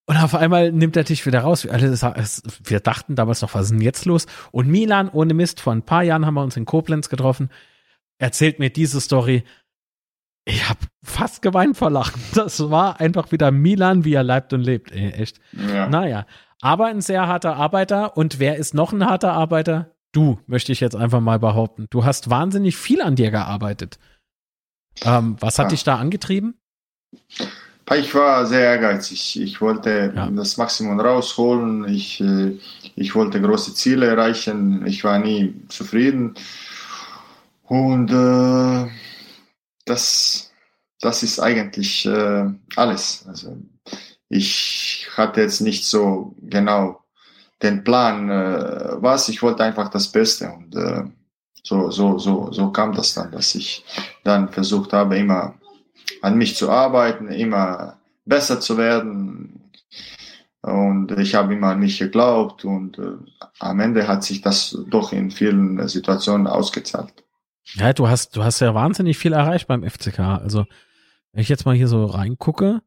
Und 0.07 0.17
auf 0.17 0.35
einmal 0.35 0.73
nimmt 0.73 0.97
er 0.97 1.05
dich 1.05 1.25
wieder 1.25 1.41
raus. 1.43 1.65
Wir 1.65 2.81
dachten 2.81 3.15
damals 3.15 3.43
noch, 3.43 3.55
was 3.55 3.67
ist 3.67 3.71
denn 3.71 3.81
jetzt 3.81 4.05
los? 4.07 4.27
Und 4.51 4.67
Milan, 4.69 5.09
ohne 5.09 5.35
Mist, 5.35 5.61
vor 5.61 5.73
ein 5.73 5.83
paar 5.83 6.03
Jahren 6.03 6.27
haben 6.27 6.35
wir 6.35 6.43
uns 6.43 6.57
in 6.57 6.65
Koblenz 6.65 7.09
getroffen, 7.09 7.49
erzählt 8.21 8.59
mir 8.59 8.71
diese 8.71 9.00
Story. 9.00 9.43
Ich 10.45 10.69
habe 10.69 10.81
fast 11.05 11.43
geweint 11.43 11.77
vor 11.77 11.91
Lachen. 11.91 12.21
Das 12.35 12.71
war 12.71 13.00
einfach 13.00 13.33
wieder 13.33 13.50
Milan, 13.50 14.05
wie 14.05 14.15
er 14.15 14.23
leibt 14.23 14.53
und 14.53 14.61
lebt. 14.62 14.93
Ey, 14.93 15.11
echt. 15.11 15.41
Ja. 15.53 15.89
Naja, 15.89 16.27
aber 16.61 16.87
ein 16.87 17.00
sehr 17.00 17.27
harter 17.27 17.57
Arbeiter. 17.57 18.17
Und 18.17 18.39
wer 18.39 18.57
ist 18.57 18.75
noch 18.75 18.93
ein 18.93 19.05
harter 19.05 19.33
Arbeiter? 19.33 19.95
Du, 20.12 20.39
möchte 20.47 20.73
ich 20.73 20.81
jetzt 20.81 20.97
einfach 20.97 21.21
mal 21.21 21.39
behaupten. 21.39 21.87
Du 21.91 22.05
hast 22.05 22.31
wahnsinnig 22.31 22.77
viel 22.77 23.00
an 23.03 23.17
dir 23.17 23.31
gearbeitet. 23.31 23.99
Ähm, 25.03 25.37
was 25.41 25.59
hat 25.59 25.67
Ja. 25.67 25.71
dich 25.71 25.85
da 25.85 25.97
angetrieben? 25.97 26.55
Ich 27.97 28.15
war 28.15 28.47
sehr 28.47 28.61
ehrgeizig. 28.61 29.41
Ich 29.41 29.61
wollte 29.61 30.12
Ja. 30.15 30.31
das 30.31 30.57
Maximum 30.57 30.99
rausholen. 31.00 31.89
Ich, 31.89 32.21
äh, 32.21 32.57
ich 32.97 33.15
wollte 33.15 33.41
große 33.41 33.75
Ziele 33.75 34.07
erreichen. 34.07 34.85
Ich 34.87 35.03
war 35.05 35.19
nie 35.19 35.55
zufrieden. 35.69 36.35
Und 37.71 38.11
äh, 38.11 38.91
das, 39.85 40.53
das 41.00 41.23
ist 41.23 41.39
eigentlich 41.39 42.05
äh, 42.05 42.47
alles. 42.75 43.25
Also 43.29 43.59
ich 44.29 45.09
hatte 45.17 45.41
jetzt 45.41 45.61
nicht 45.61 45.87
so 45.87 46.35
genau 46.43 47.05
den 47.62 47.85
Plan, 47.85 48.29
äh, 48.29 49.00
was. 49.00 49.29
Ich 49.29 49.41
wollte 49.41 49.62
einfach 49.62 49.89
das 49.89 50.09
Beste 50.09 50.50
und 50.50 50.75
äh, 50.75 51.05
so, 51.62 51.93
so, 51.93 52.19
so, 52.19 52.50
so 52.50 52.73
kam 52.73 52.93
das 52.93 53.15
dann, 53.15 53.31
dass 53.31 53.55
ich 53.55 53.85
dann 54.25 54.49
versucht 54.49 54.93
habe, 54.93 55.17
immer 55.17 55.55
an 56.23 56.39
mich 56.39 56.57
zu 56.57 56.71
arbeiten, 56.71 57.29
immer 57.29 57.99
besser 58.25 58.59
zu 58.59 58.79
werden. 58.79 59.71
Und 60.62 61.12
ich 61.12 61.37
habe 61.37 61.55
immer 61.55 61.69
an 61.69 61.79
mich 61.79 62.00
geglaubt 62.00 62.65
und 62.65 62.99
äh, 62.99 63.12
am 63.61 63.79
Ende 63.79 64.09
hat 64.09 64.25
sich 64.25 64.41
das 64.41 64.77
doch 64.89 65.12
in 65.12 65.31
vielen 65.31 65.87
Situationen 65.87 66.49
ausgezahlt. 66.49 67.15
Ja, 67.75 67.93
du 67.93 68.09
hast, 68.09 68.37
du 68.37 68.43
hast 68.43 68.61
ja 68.61 68.75
wahnsinnig 68.75 69.19
viel 69.19 69.33
erreicht 69.33 69.69
beim 69.69 69.88
FCK. 69.88 70.19
Also, 70.19 70.67
wenn 71.33 71.43
ich 71.43 71.49
jetzt 71.49 71.67
mal 71.67 71.75
hier 71.75 71.88
so 71.88 72.05
reingucke, 72.07 72.83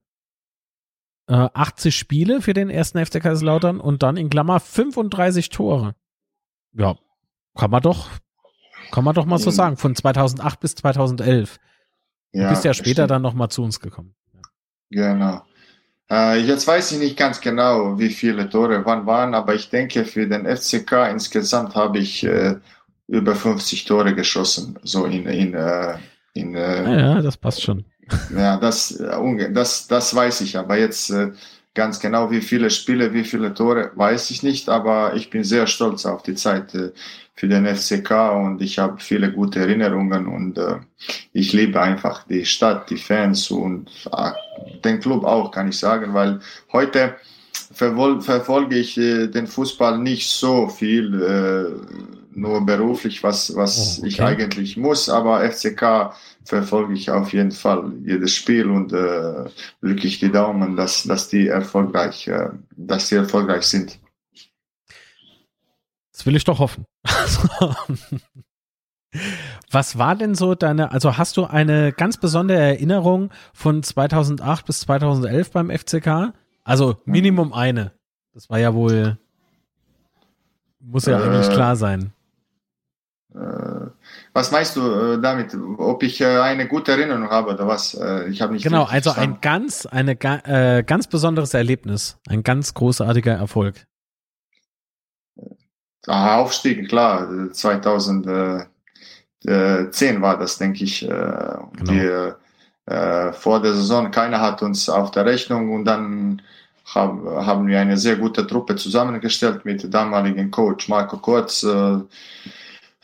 äh, 1.27 1.49
80 1.53 1.95
Spiele 1.95 2.41
für 2.41 2.53
den 2.53 2.69
ersten 2.69 3.03
FC 3.03 3.21
Kaiserslautern 3.21 3.79
und 3.79 4.03
dann 4.03 4.17
in 4.17 4.29
Klammer 4.29 4.59
35 4.59 5.49
Tore. 5.49 5.95
Ja, 6.73 6.95
kann 7.55 7.71
man 7.71 7.81
doch, 7.81 8.09
kann 8.91 9.03
man 9.03 9.15
doch 9.15 9.25
mal 9.25 9.37
so 9.37 9.51
sagen, 9.51 9.77
von 9.77 9.95
2008 9.95 10.59
bis 10.59 10.75
2011. 10.75 11.59
Ja, 12.33 12.43
du 12.43 12.49
bist 12.49 12.65
ja 12.65 12.73
später 12.73 13.03
stimmt. 13.03 13.11
dann 13.11 13.21
nochmal 13.21 13.49
zu 13.49 13.63
uns 13.63 13.79
gekommen. 13.79 14.15
Genau. 14.89 15.43
Äh, 16.09 16.39
jetzt 16.41 16.67
weiß 16.67 16.91
ich 16.91 16.99
nicht 16.99 17.17
ganz 17.17 17.39
genau, 17.39 17.97
wie 17.97 18.09
viele 18.09 18.49
Tore 18.49 18.85
wann 18.85 19.05
waren, 19.05 19.33
aber 19.33 19.55
ich 19.55 19.69
denke, 19.69 20.05
für 20.05 20.27
den 20.27 20.45
FCK 20.45 21.09
insgesamt 21.09 21.75
habe 21.75 21.99
ich 21.99 22.23
äh, 22.23 22.55
über 23.07 23.35
50 23.35 23.85
Tore 23.85 24.15
geschossen, 24.15 24.79
so 24.83 25.05
in, 25.05 25.25
in, 25.27 25.53
äh, 25.53 25.97
in 26.33 26.55
äh, 26.55 26.99
ja, 26.99 27.21
das 27.21 27.37
passt 27.37 27.61
schon. 27.61 27.85
Ja, 28.35 28.57
das, 28.57 28.91
äh, 28.99 29.51
das, 29.51 29.87
das 29.87 30.13
weiß 30.13 30.41
ich, 30.41 30.57
aber 30.57 30.77
jetzt 30.77 31.09
äh, 31.09 31.31
ganz 31.73 31.99
genau, 31.99 32.29
wie 32.31 32.41
viele 32.41 32.69
Spiele, 32.69 33.13
wie 33.13 33.23
viele 33.23 33.53
Tore, 33.53 33.91
weiß 33.95 34.29
ich 34.31 34.43
nicht, 34.43 34.69
aber 34.69 35.15
ich 35.15 35.29
bin 35.29 35.43
sehr 35.43 35.67
stolz 35.67 36.05
auf 36.05 36.21
die 36.21 36.35
Zeit 36.35 36.75
äh, 36.75 36.91
für 37.35 37.47
den 37.47 37.65
FCK 37.65 38.11
und 38.35 38.61
ich 38.61 38.77
habe 38.77 38.99
viele 38.99 39.31
gute 39.31 39.59
Erinnerungen 39.59 40.27
und 40.27 40.57
äh, 40.57 40.77
ich 41.31 41.53
liebe 41.53 41.81
einfach 41.81 42.27
die 42.27 42.45
Stadt, 42.45 42.89
die 42.89 42.97
Fans 42.97 43.49
und 43.49 43.89
äh, 44.11 44.31
den 44.83 44.99
Club 44.99 45.23
auch, 45.23 45.51
kann 45.51 45.69
ich 45.69 45.79
sagen, 45.79 46.13
weil 46.13 46.41
heute 46.71 47.15
verfolge 47.71 48.77
ich 48.77 48.97
äh, 48.97 49.27
den 49.27 49.47
Fußball 49.47 49.97
nicht 49.97 50.29
so 50.29 50.67
viel, 50.67 51.21
äh, 51.21 52.22
nur 52.35 52.65
beruflich, 52.65 53.23
was, 53.23 53.55
was 53.55 53.97
oh, 53.97 54.01
okay. 54.01 54.07
ich 54.07 54.21
eigentlich 54.21 54.77
muss, 54.77 55.09
aber 55.09 55.49
FCK 55.49 56.13
verfolge 56.45 56.93
ich 56.93 57.09
auf 57.09 57.33
jeden 57.33 57.51
Fall 57.51 57.91
jedes 58.03 58.35
Spiel 58.35 58.69
und 58.69 58.93
äh, 58.93 59.49
drücke 59.81 60.07
ich 60.07 60.19
die 60.19 60.31
Daumen, 60.31 60.75
dass, 60.75 61.03
dass 61.03 61.29
die 61.29 61.47
erfolgreich, 61.47 62.27
äh, 62.27 62.49
dass 62.75 63.09
die 63.09 63.15
erfolgreich 63.15 63.63
sind. 63.63 63.99
Das 66.11 66.25
will 66.25 66.35
ich 66.35 66.43
doch 66.43 66.59
hoffen. 66.59 66.85
Was 69.71 69.97
war 69.97 70.15
denn 70.15 70.35
so 70.35 70.55
deine, 70.55 70.91
also 70.91 71.17
hast 71.17 71.37
du 71.37 71.45
eine 71.45 71.91
ganz 71.93 72.17
besondere 72.17 72.59
Erinnerung 72.59 73.29
von 73.53 73.83
2008 73.83 74.65
bis 74.65 74.81
2011 74.81 75.51
beim 75.51 75.69
FCK? 75.69 76.33
Also 76.63 76.97
Minimum 77.05 77.53
eine. 77.53 77.91
Das 78.33 78.49
war 78.49 78.59
ja 78.59 78.73
wohl, 78.73 79.17
muss 80.79 81.05
ja 81.05 81.19
äh, 81.19 81.23
eigentlich 81.23 81.49
klar 81.49 81.75
sein. 81.75 82.13
Äh, 83.35 83.87
was 84.33 84.51
meinst 84.51 84.75
du 84.75 84.81
äh, 84.81 85.21
damit? 85.21 85.55
Ob 85.77 86.03
ich 86.03 86.21
äh, 86.21 86.39
eine 86.39 86.67
gute 86.67 86.91
Erinnerung 86.91 87.29
habe 87.29 87.53
oder 87.53 87.67
was? 87.67 87.93
Ich 88.29 88.41
habe 88.41 88.53
nicht. 88.53 88.63
Genau, 88.63 88.83
also 88.83 89.11
ein 89.11 89.39
ganz, 89.41 89.85
eine 89.85 90.11
äh, 90.13 90.83
ganz 90.83 91.07
besonderes 91.07 91.53
Erlebnis, 91.53 92.17
ein 92.27 92.43
ganz 92.43 92.73
großartiger 92.73 93.33
Erfolg. 93.33 93.85
Aufstieg, 96.05 96.89
klar, 96.89 97.29
2010 97.53 98.67
war 100.21 100.37
das, 100.37 100.57
denke 100.57 100.83
ich. 100.83 100.99
Genau. 100.99 101.69
Wir, 101.79 102.37
äh, 102.85 103.31
vor 103.31 103.61
der 103.61 103.73
Saison, 103.73 104.11
keiner 104.11 104.41
hat 104.41 104.61
uns 104.61 104.89
auf 104.89 105.11
der 105.11 105.25
Rechnung 105.25 105.71
und 105.73 105.85
dann 105.85 106.41
haben, 106.85 107.25
haben 107.27 107.67
wir 107.67 107.79
eine 107.79 107.97
sehr 107.97 108.17
gute 108.17 108.45
Truppe 108.45 108.75
zusammengestellt 108.75 109.63
mit 109.63 109.83
dem 109.83 109.91
damaligen 109.91 110.51
Coach 110.51 110.89
Marco 110.89 111.17
Kurz. 111.17 111.63
Äh, 111.63 111.99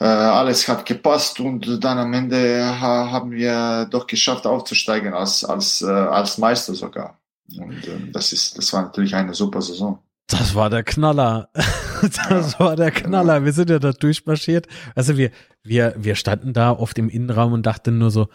alles 0.06 0.68
hat 0.68 0.86
gepasst 0.86 1.40
und 1.40 1.84
dann 1.84 1.98
am 1.98 2.14
Ende 2.14 2.80
haben 2.80 3.32
wir 3.32 3.88
doch 3.92 4.08
geschafft 4.08 4.48
aufzusteigen 4.48 5.14
als, 5.14 5.44
als, 5.44 5.82
äh, 5.82 5.88
als 5.88 6.38
Meister 6.38 6.74
sogar. 6.74 7.20
Und 7.58 7.88
äh, 7.88 8.12
das, 8.12 8.32
ist, 8.32 8.58
das 8.58 8.72
war 8.74 8.84
natürlich 8.84 9.16
eine 9.16 9.34
super 9.34 9.62
Saison. 9.62 10.00
Das 10.28 10.54
war 10.56 10.70
der 10.70 10.84
Knaller. 10.84 11.50
Das 12.02 12.54
ja, 12.54 12.60
war 12.60 12.78
der 12.78 12.92
Knaller. 12.92 13.34
Genau. 13.34 13.46
Wir 13.46 13.52
sind 13.52 13.70
ja 13.70 13.78
da 13.78 13.92
durchmarschiert. 13.92 14.68
Also 14.96 15.18
wir, 15.18 15.32
wir, 15.64 15.96
wir 15.98 16.16
standen 16.16 16.54
da 16.54 16.72
oft 16.72 16.98
im 16.98 17.10
Innenraum 17.10 17.52
und 17.52 17.66
dachten 17.66 17.98
nur 17.98 18.10
so, 18.10 18.30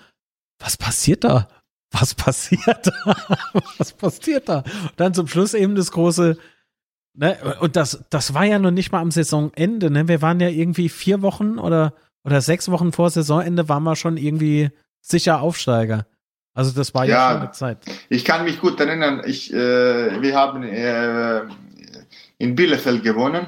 was 0.58 0.76
passiert 0.76 1.24
da? 1.24 1.48
Was 1.90 2.14
passiert 2.14 2.86
da? 2.86 3.16
Was 3.78 3.92
passiert 3.92 4.50
da? 4.50 4.58
Und 4.58 4.92
dann 4.96 5.14
zum 5.14 5.28
Schluss 5.28 5.54
eben 5.54 5.76
das 5.76 5.92
große, 5.92 6.36
Ne? 7.14 7.36
Und 7.60 7.76
das, 7.76 8.04
das 8.10 8.34
war 8.34 8.44
ja 8.44 8.58
noch 8.58 8.70
nicht 8.70 8.92
mal 8.92 9.00
am 9.00 9.10
Saisonende. 9.10 9.90
Ne? 9.90 10.08
Wir 10.08 10.20
waren 10.22 10.40
ja 10.40 10.48
irgendwie 10.48 10.88
vier 10.88 11.22
Wochen 11.22 11.58
oder, 11.58 11.94
oder 12.24 12.40
sechs 12.40 12.70
Wochen 12.70 12.92
vor 12.92 13.10
Saisonende 13.10 13.68
waren 13.68 13.84
wir 13.84 13.96
schon 13.96 14.16
irgendwie 14.16 14.70
sicher 15.00 15.40
Aufsteiger. 15.40 16.06
Also 16.54 16.72
das 16.72 16.94
war 16.94 17.04
ja, 17.04 17.10
ja 17.10 17.30
schon 17.30 17.40
eine 17.42 17.50
Zeit. 17.52 17.78
Ich 18.08 18.24
kann 18.24 18.44
mich 18.44 18.60
gut 18.60 18.78
erinnern, 18.80 19.22
ich, 19.26 19.52
äh, 19.52 20.22
wir 20.22 20.36
haben 20.36 20.62
äh, 20.62 21.42
in 22.38 22.54
Bielefeld 22.54 23.02
gewonnen 23.02 23.46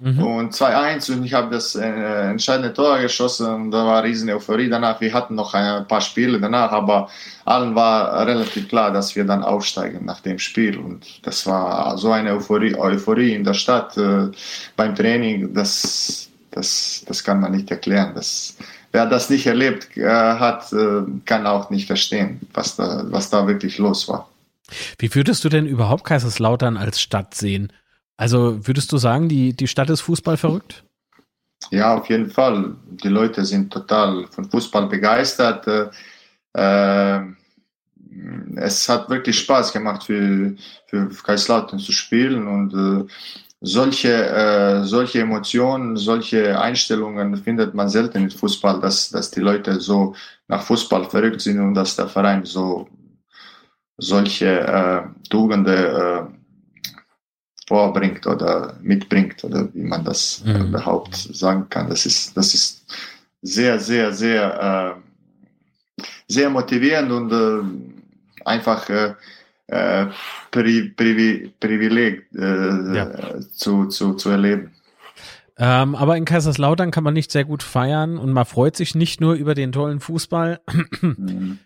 Mhm. 0.00 0.22
Und 0.22 0.54
2-1 0.54 1.12
und 1.12 1.24
ich 1.24 1.34
habe 1.34 1.50
das 1.50 1.74
äh, 1.74 2.30
entscheidende 2.30 2.72
Tor 2.72 3.00
geschossen 3.00 3.46
und 3.52 3.70
da 3.72 3.84
war 3.84 4.04
riesen 4.04 4.30
Euphorie 4.30 4.68
danach. 4.68 5.00
Wir 5.00 5.12
hatten 5.12 5.34
noch 5.34 5.54
ein 5.54 5.88
paar 5.88 6.00
Spiele 6.00 6.40
danach, 6.40 6.70
aber 6.70 7.08
allen 7.44 7.74
war 7.74 8.24
relativ 8.24 8.68
klar, 8.68 8.92
dass 8.92 9.16
wir 9.16 9.24
dann 9.24 9.42
aufsteigen 9.42 10.04
nach 10.04 10.20
dem 10.20 10.38
Spiel. 10.38 10.78
Und 10.78 11.26
das 11.26 11.46
war 11.46 11.98
so 11.98 12.12
eine 12.12 12.32
Euphorie, 12.34 12.76
Euphorie 12.76 13.34
in 13.34 13.42
der 13.42 13.54
Stadt 13.54 13.96
äh, 13.96 14.28
beim 14.76 14.94
Training, 14.94 15.52
das, 15.52 16.30
das, 16.52 17.04
das 17.06 17.24
kann 17.24 17.40
man 17.40 17.50
nicht 17.50 17.68
erklären. 17.72 18.12
Das, 18.14 18.56
wer 18.92 19.04
das 19.04 19.30
nicht 19.30 19.46
erlebt 19.48 19.96
äh, 19.96 20.08
hat, 20.08 20.72
äh, 20.72 21.02
kann 21.24 21.44
auch 21.44 21.70
nicht 21.70 21.88
verstehen, 21.88 22.40
was 22.54 22.76
da, 22.76 23.02
was 23.06 23.30
da 23.30 23.48
wirklich 23.48 23.78
los 23.78 24.08
war. 24.08 24.28
Wie 24.98 25.12
würdest 25.12 25.44
du 25.44 25.48
denn 25.48 25.66
überhaupt 25.66 26.04
Kaiserslautern 26.04 26.76
als 26.76 27.00
Stadt 27.00 27.34
sehen? 27.34 27.72
Also 28.18 28.66
würdest 28.66 28.92
du 28.92 28.98
sagen, 28.98 29.28
die, 29.28 29.54
die 29.54 29.68
Stadt 29.68 29.88
ist 29.90 30.02
Fußball 30.02 30.36
verrückt? 30.36 30.84
Ja, 31.70 31.96
auf 31.96 32.08
jeden 32.08 32.30
Fall. 32.30 32.74
Die 32.86 33.08
Leute 33.08 33.44
sind 33.44 33.72
total 33.72 34.26
von 34.26 34.50
Fußball 34.50 34.86
begeistert. 34.88 35.66
Äh, 36.52 37.20
es 38.56 38.88
hat 38.88 39.08
wirklich 39.08 39.38
Spaß 39.38 39.72
gemacht 39.72 40.04
für, 40.04 40.54
für 40.86 41.08
Kaiserslautern 41.08 41.78
zu 41.78 41.92
spielen 41.92 42.48
und 42.48 42.74
äh, 42.74 43.12
solche, 43.60 44.26
äh, 44.26 44.84
solche 44.84 45.20
Emotionen, 45.20 45.96
solche 45.96 46.60
Einstellungen 46.60 47.36
findet 47.36 47.74
man 47.74 47.88
selten 47.88 48.24
im 48.24 48.30
Fußball, 48.30 48.80
dass, 48.80 49.10
dass 49.10 49.30
die 49.30 49.40
Leute 49.40 49.80
so 49.80 50.14
nach 50.48 50.62
Fußball 50.62 51.08
verrückt 51.08 51.40
sind 51.40 51.60
und 51.60 51.74
dass 51.74 51.94
der 51.94 52.08
Verein 52.08 52.44
so 52.44 52.88
solche 53.96 54.60
äh, 54.60 55.02
Tugende 55.28 56.28
äh, 56.32 56.37
vorbringt 57.68 58.26
oder 58.26 58.74
mitbringt 58.80 59.44
oder 59.44 59.68
wie 59.74 59.82
man 59.82 60.02
das 60.02 60.42
mhm. 60.44 60.68
überhaupt 60.68 61.14
sagen 61.14 61.66
kann. 61.68 61.90
Das 61.90 62.06
ist, 62.06 62.34
das 62.34 62.54
ist 62.54 62.86
sehr, 63.42 63.78
sehr, 63.78 64.12
sehr, 64.12 64.96
äh, 65.98 66.02
sehr 66.26 66.48
motivierend 66.48 67.12
und 67.12 67.30
äh, 67.30 68.46
einfach 68.46 68.88
äh, 68.88 69.14
äh, 69.66 70.06
Pri 70.50 70.94
Pri 70.96 71.52
Privileg 71.60 72.26
äh, 72.34 72.96
ja. 72.96 73.40
zu, 73.52 73.86
zu, 73.86 74.14
zu 74.14 74.30
erleben. 74.30 74.72
Ähm, 75.58 75.94
aber 75.94 76.16
in 76.16 76.24
Kaiserslautern 76.24 76.90
kann 76.90 77.04
man 77.04 77.12
nicht 77.14 77.30
sehr 77.30 77.44
gut 77.44 77.62
feiern 77.62 78.16
und 78.16 78.32
man 78.32 78.46
freut 78.46 78.76
sich 78.76 78.94
nicht 78.94 79.20
nur 79.20 79.34
über 79.34 79.54
den 79.54 79.72
tollen 79.72 80.00
Fußball, 80.00 80.60
mhm 81.02 81.58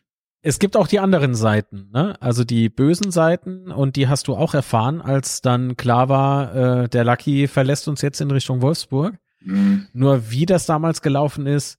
es 0.43 0.59
gibt 0.59 0.77
auch 0.77 0.89
die 0.89 0.99
anderen 0.99 1.35
Seiten, 1.35 1.89
ne? 1.93 2.17
Also 2.21 2.43
die 2.43 2.69
bösen 2.69 3.13
Seiten 3.13 3.71
und 3.71 3.95
die 3.95 4.09
hast 4.09 4.27
du 4.27 4.35
auch 4.35 4.55
erfahren, 4.55 5.01
als 5.01 5.41
dann 5.41 5.77
klar 5.77 6.09
war, 6.09 6.55
äh, 6.55 6.89
der 6.89 7.05
Lucky 7.05 7.47
verlässt 7.47 7.87
uns 7.87 8.03
jetzt 8.03 8.21
in 8.21 8.31
Richtung 8.31 8.61
Wolfsburg. 8.61 9.15
Mhm. 9.41 9.87
Nur 9.93 10.31
wie 10.31 10.45
das 10.45 10.67
damals 10.67 11.01
gelaufen 11.01 11.47
ist, 11.47 11.79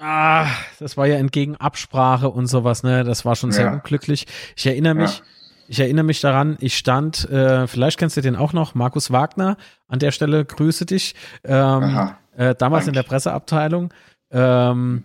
ah, 0.00 0.46
das 0.80 0.96
war 0.96 1.06
ja 1.06 1.16
entgegen 1.16 1.56
Absprache 1.56 2.28
und 2.28 2.48
sowas, 2.48 2.82
ne? 2.82 3.04
Das 3.04 3.24
war 3.24 3.36
schon 3.36 3.52
sehr 3.52 3.66
ja. 3.66 3.72
unglücklich. 3.72 4.26
Ich 4.56 4.66
erinnere 4.66 4.94
mich, 4.94 5.18
ja. 5.18 5.24
ich 5.68 5.78
erinnere 5.78 6.04
mich 6.04 6.20
daran, 6.20 6.56
ich 6.58 6.76
stand, 6.76 7.28
äh, 7.30 7.68
vielleicht 7.68 7.98
kennst 7.98 8.16
du 8.16 8.20
den 8.20 8.34
auch 8.34 8.52
noch, 8.52 8.74
Markus 8.74 9.12
Wagner, 9.12 9.56
an 9.86 10.00
der 10.00 10.10
Stelle 10.10 10.44
grüße 10.44 10.86
dich, 10.86 11.14
ähm, 11.44 12.10
äh, 12.36 12.56
damals 12.56 12.84
Danke. 12.84 12.88
in 12.88 12.94
der 12.94 13.02
Presseabteilung. 13.04 13.94
Ähm, 14.30 15.04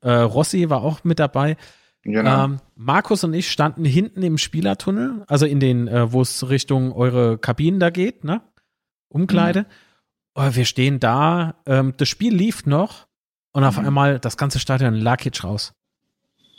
äh, 0.00 0.10
Rossi 0.10 0.70
war 0.70 0.82
auch 0.82 1.04
mit 1.04 1.18
dabei. 1.18 1.56
Genau. 2.02 2.44
Ähm, 2.44 2.60
Markus 2.74 3.24
und 3.24 3.34
ich 3.34 3.50
standen 3.50 3.84
hinten 3.84 4.22
im 4.22 4.38
Spielertunnel, 4.38 5.24
also 5.26 5.46
in 5.46 5.60
den, 5.60 5.88
äh, 5.88 6.12
wo 6.12 6.22
es 6.22 6.48
Richtung 6.48 6.92
eure 6.92 7.38
Kabinen 7.38 7.80
da 7.80 7.90
geht, 7.90 8.24
ne? 8.24 8.40
Umkleide. 9.08 9.66
Mhm. 10.36 10.54
Wir 10.54 10.64
stehen 10.64 11.00
da, 11.00 11.56
ähm, 11.66 11.94
das 11.96 12.08
Spiel 12.08 12.34
lief 12.34 12.64
noch 12.64 13.08
und 13.52 13.64
auf 13.64 13.78
mhm. 13.78 13.86
einmal 13.86 14.18
das 14.20 14.36
ganze 14.36 14.60
Stadion 14.60 14.94
Lakic 14.94 15.42
raus. 15.42 15.72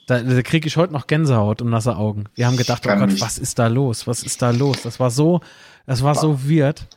Da, 0.08 0.22
da 0.22 0.42
kriege 0.42 0.68
ich 0.68 0.76
heute 0.76 0.92
noch 0.92 1.08
Gänsehaut 1.08 1.62
und 1.62 1.70
nasse 1.70 1.96
Augen. 1.96 2.26
Wir 2.34 2.48
haben 2.48 2.58
gedacht, 2.58 2.86
oh 2.86 2.96
Gott, 2.96 3.10
nicht. 3.10 3.22
was 3.22 3.38
ist 3.38 3.60
da 3.60 3.68
los? 3.68 4.08
Was 4.08 4.24
ist 4.24 4.42
da 4.42 4.50
los? 4.50 4.82
Das 4.82 5.00
war 5.00 5.12
so, 5.12 5.40
das 5.86 6.04
war 6.04 6.16
so 6.16 6.50
weird. 6.50 6.88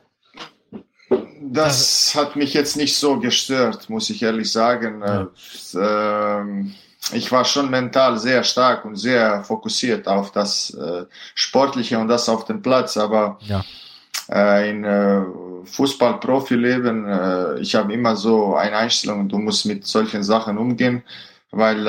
Das 1.51 2.15
hat 2.15 2.37
mich 2.37 2.55
jetzt 2.55 2.77
nicht 2.77 2.97
so 2.97 3.19
gestört, 3.19 3.91
muss 3.91 4.11
ich 4.11 4.23
ehrlich 4.23 4.51
sagen. 4.51 5.03
Ja. 5.03 6.41
Äh, 6.41 6.65
ich 7.13 7.33
war 7.33 7.45
schon 7.45 7.69
mental 7.69 8.17
sehr 8.19 8.45
stark 8.45 8.85
und 8.85 8.97
sehr 8.97 9.43
fokussiert 9.43 10.07
auf 10.07 10.31
das 10.31 10.71
äh, 10.71 11.05
Sportliche 11.35 11.99
und 11.99 12.09
das 12.09 12.29
auf 12.29 12.45
dem 12.45 12.63
Platz, 12.63 12.97
aber 12.97 13.39
ja. 13.41 13.65
äh, 14.31 14.71
in 14.71 14.85
äh, 14.85 15.23
Fußball-Profileben, 15.65 17.59
ich 17.61 17.75
habe 17.77 17.93
immer 17.93 18.17
so 18.17 18.57
eine 18.57 18.77
Einstellung, 18.77 19.29
du 19.29 19.39
musst 19.39 19.65
mit 19.65 19.87
solchen 19.87 20.25
Sachen 20.25 20.59
umgehen, 20.59 21.05
weil 21.53 21.87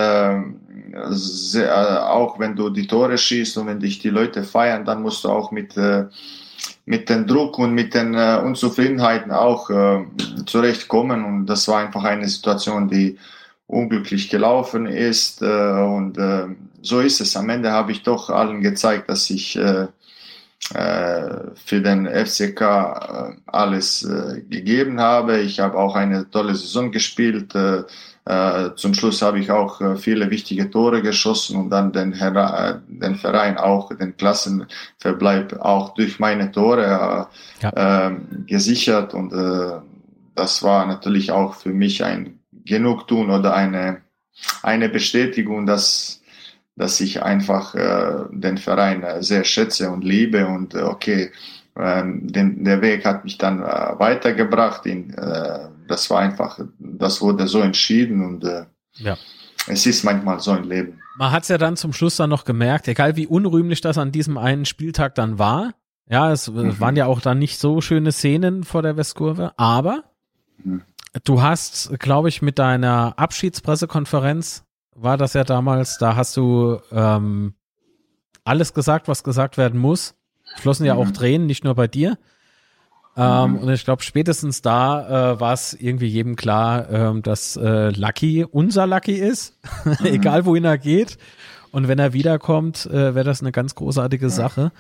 auch 1.00 2.38
wenn 2.38 2.55
du 2.55 2.69
die 2.69 2.86
Tore 2.86 3.17
schießt 3.17 3.57
und 3.57 3.65
wenn 3.65 3.79
dich 3.79 3.98
die 3.98 4.12
Leute 4.12 4.43
feiern, 4.43 4.86
dann 4.86 5.01
musst 5.01 5.24
du 5.24 5.29
auch 5.29 5.50
mit 5.50 5.74
mit 6.86 7.10
dem 7.10 7.28
Druck 7.28 7.60
und 7.60 7.74
mit 7.74 7.94
den 7.94 8.13
äh, 8.13 8.42
Unzufriedenheiten 8.44 9.32
auch 9.32 9.70
äh, 9.70 10.06
zurechtkommen. 10.46 11.24
Und 11.24 11.46
das 11.46 11.68
war 11.68 11.80
einfach 11.80 12.04
eine 12.04 12.28
Situation, 12.28 12.90
die 12.90 13.18
unglücklich 13.68 14.30
gelaufen 14.30 14.86
ist. 14.86 15.42
Äh, 15.42 15.46
und 15.46 16.18
äh, 16.18 16.48
so 16.82 17.00
ist 17.00 17.22
es. 17.22 17.38
Am 17.38 17.50
Ende 17.50 17.72
habe 17.72 17.92
ich 17.92 18.04
doch 18.04 18.30
allen 18.30 18.62
gezeigt, 18.62 19.10
dass 19.10 19.30
ich 19.30 19.56
äh, 19.56 19.88
äh, 20.74 21.38
für 21.66 21.82
den 21.82 22.08
FCK 22.08 22.62
alles 23.46 24.08
gegeben 24.50 25.00
habe. 25.00 25.40
Ich 25.40 25.60
habe 25.60 25.78
auch 25.78 25.96
eine 25.96 26.30
tolle 26.30 26.56
Saison 26.56 26.92
gespielt. 26.92 27.54
Äh, 28.25 28.68
äh, 28.68 28.75
zum 28.75 28.94
Schluss 28.94 29.22
habe 29.22 29.39
ich 29.39 29.51
auch 29.51 29.82
äh, 29.82 29.96
viele 29.98 30.30
wichtige 30.30 30.70
Tore 30.70 31.01
geschossen 31.01 31.58
und 31.58 31.70
dann 31.70 31.92
den, 31.92 32.13
Her 32.13 32.82
den 32.88 33.15
Verein 33.15 33.58
auch 33.58 33.96
den 33.96 34.15
Klassenverbleib 34.15 35.60
auch 35.60 35.94
durch 35.94 36.20
meine 36.20 36.51
Tore 36.51 37.27
ja. 37.62 37.72
Ähm, 37.75 38.46
gesichert 38.48 39.13
und 39.13 39.34
das 40.36 40.63
war 40.63 40.86
natürlich 40.86 41.32
auch 41.32 41.56
für 41.56 41.70
mich 41.70 42.03
ein 42.03 42.39
Genugtun 42.65 43.30
oder 43.30 43.53
eine 43.53 44.01
eine 44.63 44.89
Bestätigung, 44.89 45.65
dass 45.65 46.22
dass 46.75 47.00
ich 47.01 47.22
einfach 47.22 47.75
äh, 47.75 48.25
den 48.32 48.58
Verein 48.58 49.03
äh, 49.03 49.22
sehr 49.22 49.44
schätze 49.44 49.92
und 49.92 50.03
liebe 50.03 50.48
und 50.48 50.74
äh, 50.74 50.82
okay, 50.82 51.32
ähm, 51.77 52.27
den, 52.32 52.63
der 52.63 52.82
Weg 52.82 53.06
hat 53.06 53.24
mich 53.24 53.38
dann 53.38 53.62
äh, 53.62 54.00
weitergebracht. 54.00 54.86
In, 54.86 55.13
äh, 55.13 55.68
das 55.88 56.10
war 56.10 56.20
einfach, 56.20 56.60
das 56.80 57.22
wurde 57.22 57.48
so 57.48 57.60
entschieden 57.60 58.25
und 58.25 58.44
äh, 58.44 58.66
ja. 58.94 59.18
es 59.68 59.86
ist 59.86 60.04
manchmal 60.04 60.40
so 60.40 60.52
ein 60.52 60.63
Leben. 60.63 61.00
Man 61.18 61.32
hat 61.32 61.44
es 61.44 61.50
ja 61.50 61.58
dann 61.58 61.78
zum 61.78 61.94
Schluss 61.94 62.18
dann 62.18 62.30
noch 62.30 62.46
gemerkt, 62.46 62.88
egal 62.88 63.16
wie 63.16 63.28
unrühmlich 63.28 63.82
das 63.82 63.98
an 63.98 64.12
diesem 64.12 64.38
einen 64.38 64.66
Spieltag 64.66 65.16
dann 65.16 65.38
war. 65.38 65.74
Ja, 66.10 66.32
es 66.32 66.50
mhm. 66.50 66.80
waren 66.80 66.96
ja 66.96 67.06
auch 67.06 67.22
dann 67.22 67.40
nicht 67.40 67.60
so 67.60 67.82
schöne 67.82 68.12
Szenen 68.12 68.63
vor 68.63 68.82
der 68.82 68.98
Westkurve, 68.98 69.54
aber 69.58 70.04
mhm. 70.63 70.82
du 71.24 71.42
hast, 71.42 71.98
glaube 72.00 72.30
ich, 72.30 72.42
mit 72.42 72.60
deiner 72.60 73.13
Abschiedspressekonferenz 73.18 74.66
war 74.96 75.18
das 75.18 75.34
ja 75.34 75.44
damals, 75.44 75.98
da 75.98 76.16
hast 76.16 76.36
du 76.38 76.80
ähm, 76.92 77.56
alles 78.44 78.74
gesagt, 78.74 79.08
was 79.08 79.24
gesagt 79.24 79.58
werden 79.58 79.80
muss. 79.80 80.16
Flossen 80.58 80.86
ja 80.86 80.96
mhm. 80.96 81.00
auch 81.00 81.12
Tränen, 81.12 81.48
nicht 81.48 81.63
nur 81.63 81.75
bei 81.75 81.88
dir. 81.88 82.18
Ähm, 83.15 83.51
mhm. 83.51 83.58
Und 83.60 83.70
ich 83.70 83.86
glaube, 83.86 84.03
spätestens 84.03 84.62
da 84.62 85.34
äh, 85.34 85.39
war 85.39 85.54
es 85.54 85.73
irgendwie 85.73 86.08
jedem 86.08 86.36
klar, 86.36 86.89
ähm, 86.89 87.21
dass 87.21 87.56
äh, 87.56 87.89
Lucky 87.89 88.43
unser 88.43 88.88
Lucky 88.88 89.13
ist, 89.13 89.58
mhm. 89.86 90.06
egal 90.06 90.45
wohin 90.45 90.65
er 90.65 90.78
geht. 90.78 91.17
Und 91.71 91.88
wenn 91.88 91.99
er 91.99 92.13
wiederkommt, 92.13 92.86
äh, 92.86 93.15
wäre 93.15 93.23
das 93.23 93.41
eine 93.41 93.52
ganz 93.52 93.76
großartige. 93.76 94.30
Sache. 94.30 94.71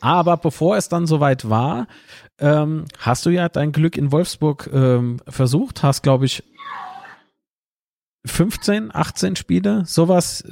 Aber 0.00 0.36
bevor 0.36 0.76
es 0.76 0.88
dann 0.88 1.06
soweit 1.06 1.48
war, 1.48 1.86
ähm, 2.38 2.86
hast 2.98 3.24
du 3.24 3.30
ja 3.30 3.48
dein 3.48 3.72
Glück 3.72 3.96
in 3.96 4.10
Wolfsburg 4.10 4.68
ähm, 4.72 5.20
versucht, 5.28 5.82
hast, 5.82 6.02
glaube 6.02 6.26
ich, 6.26 6.42
15, 8.26 8.94
18 8.94 9.36
Spiele, 9.36 9.84
sowas. 9.86 10.44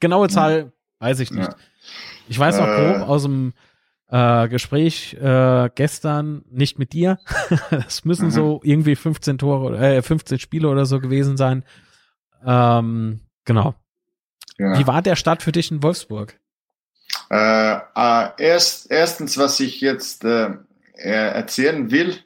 Genaue 0.00 0.28
Zahl 0.28 0.72
weiß 0.98 1.20
ich 1.20 1.30
nicht. 1.30 1.48
Ja. 1.48 1.56
Ich 2.28 2.38
weiß 2.38 2.58
noch 2.58 2.66
grob 2.66 2.96
äh. 2.96 3.02
aus 3.02 3.22
dem 3.22 3.52
äh, 4.10 4.48
Gespräch 4.48 5.14
äh, 5.14 5.70
gestern, 5.74 6.44
nicht 6.50 6.78
mit 6.78 6.92
dir. 6.92 7.18
das 7.70 8.04
müssen 8.04 8.26
mhm. 8.26 8.30
so 8.30 8.60
irgendwie 8.62 8.96
15 8.96 9.38
Tore, 9.38 9.78
äh, 9.78 10.02
15 10.02 10.38
Spiele 10.38 10.68
oder 10.68 10.86
so 10.86 11.00
gewesen 11.00 11.36
sein. 11.36 11.64
Ähm, 12.44 13.20
genau. 13.44 13.74
Ja. 14.58 14.78
Wie 14.78 14.86
war 14.86 15.02
der 15.02 15.16
Start 15.16 15.42
für 15.42 15.52
dich 15.52 15.70
in 15.70 15.82
Wolfsburg? 15.82 16.38
Äh, 17.30 17.74
äh, 17.74 18.28
erst, 18.38 18.90
erstens, 18.90 19.36
was 19.36 19.60
ich 19.60 19.80
jetzt 19.80 20.24
äh, 20.24 20.54
erzählen 20.94 21.90
will, 21.90 22.16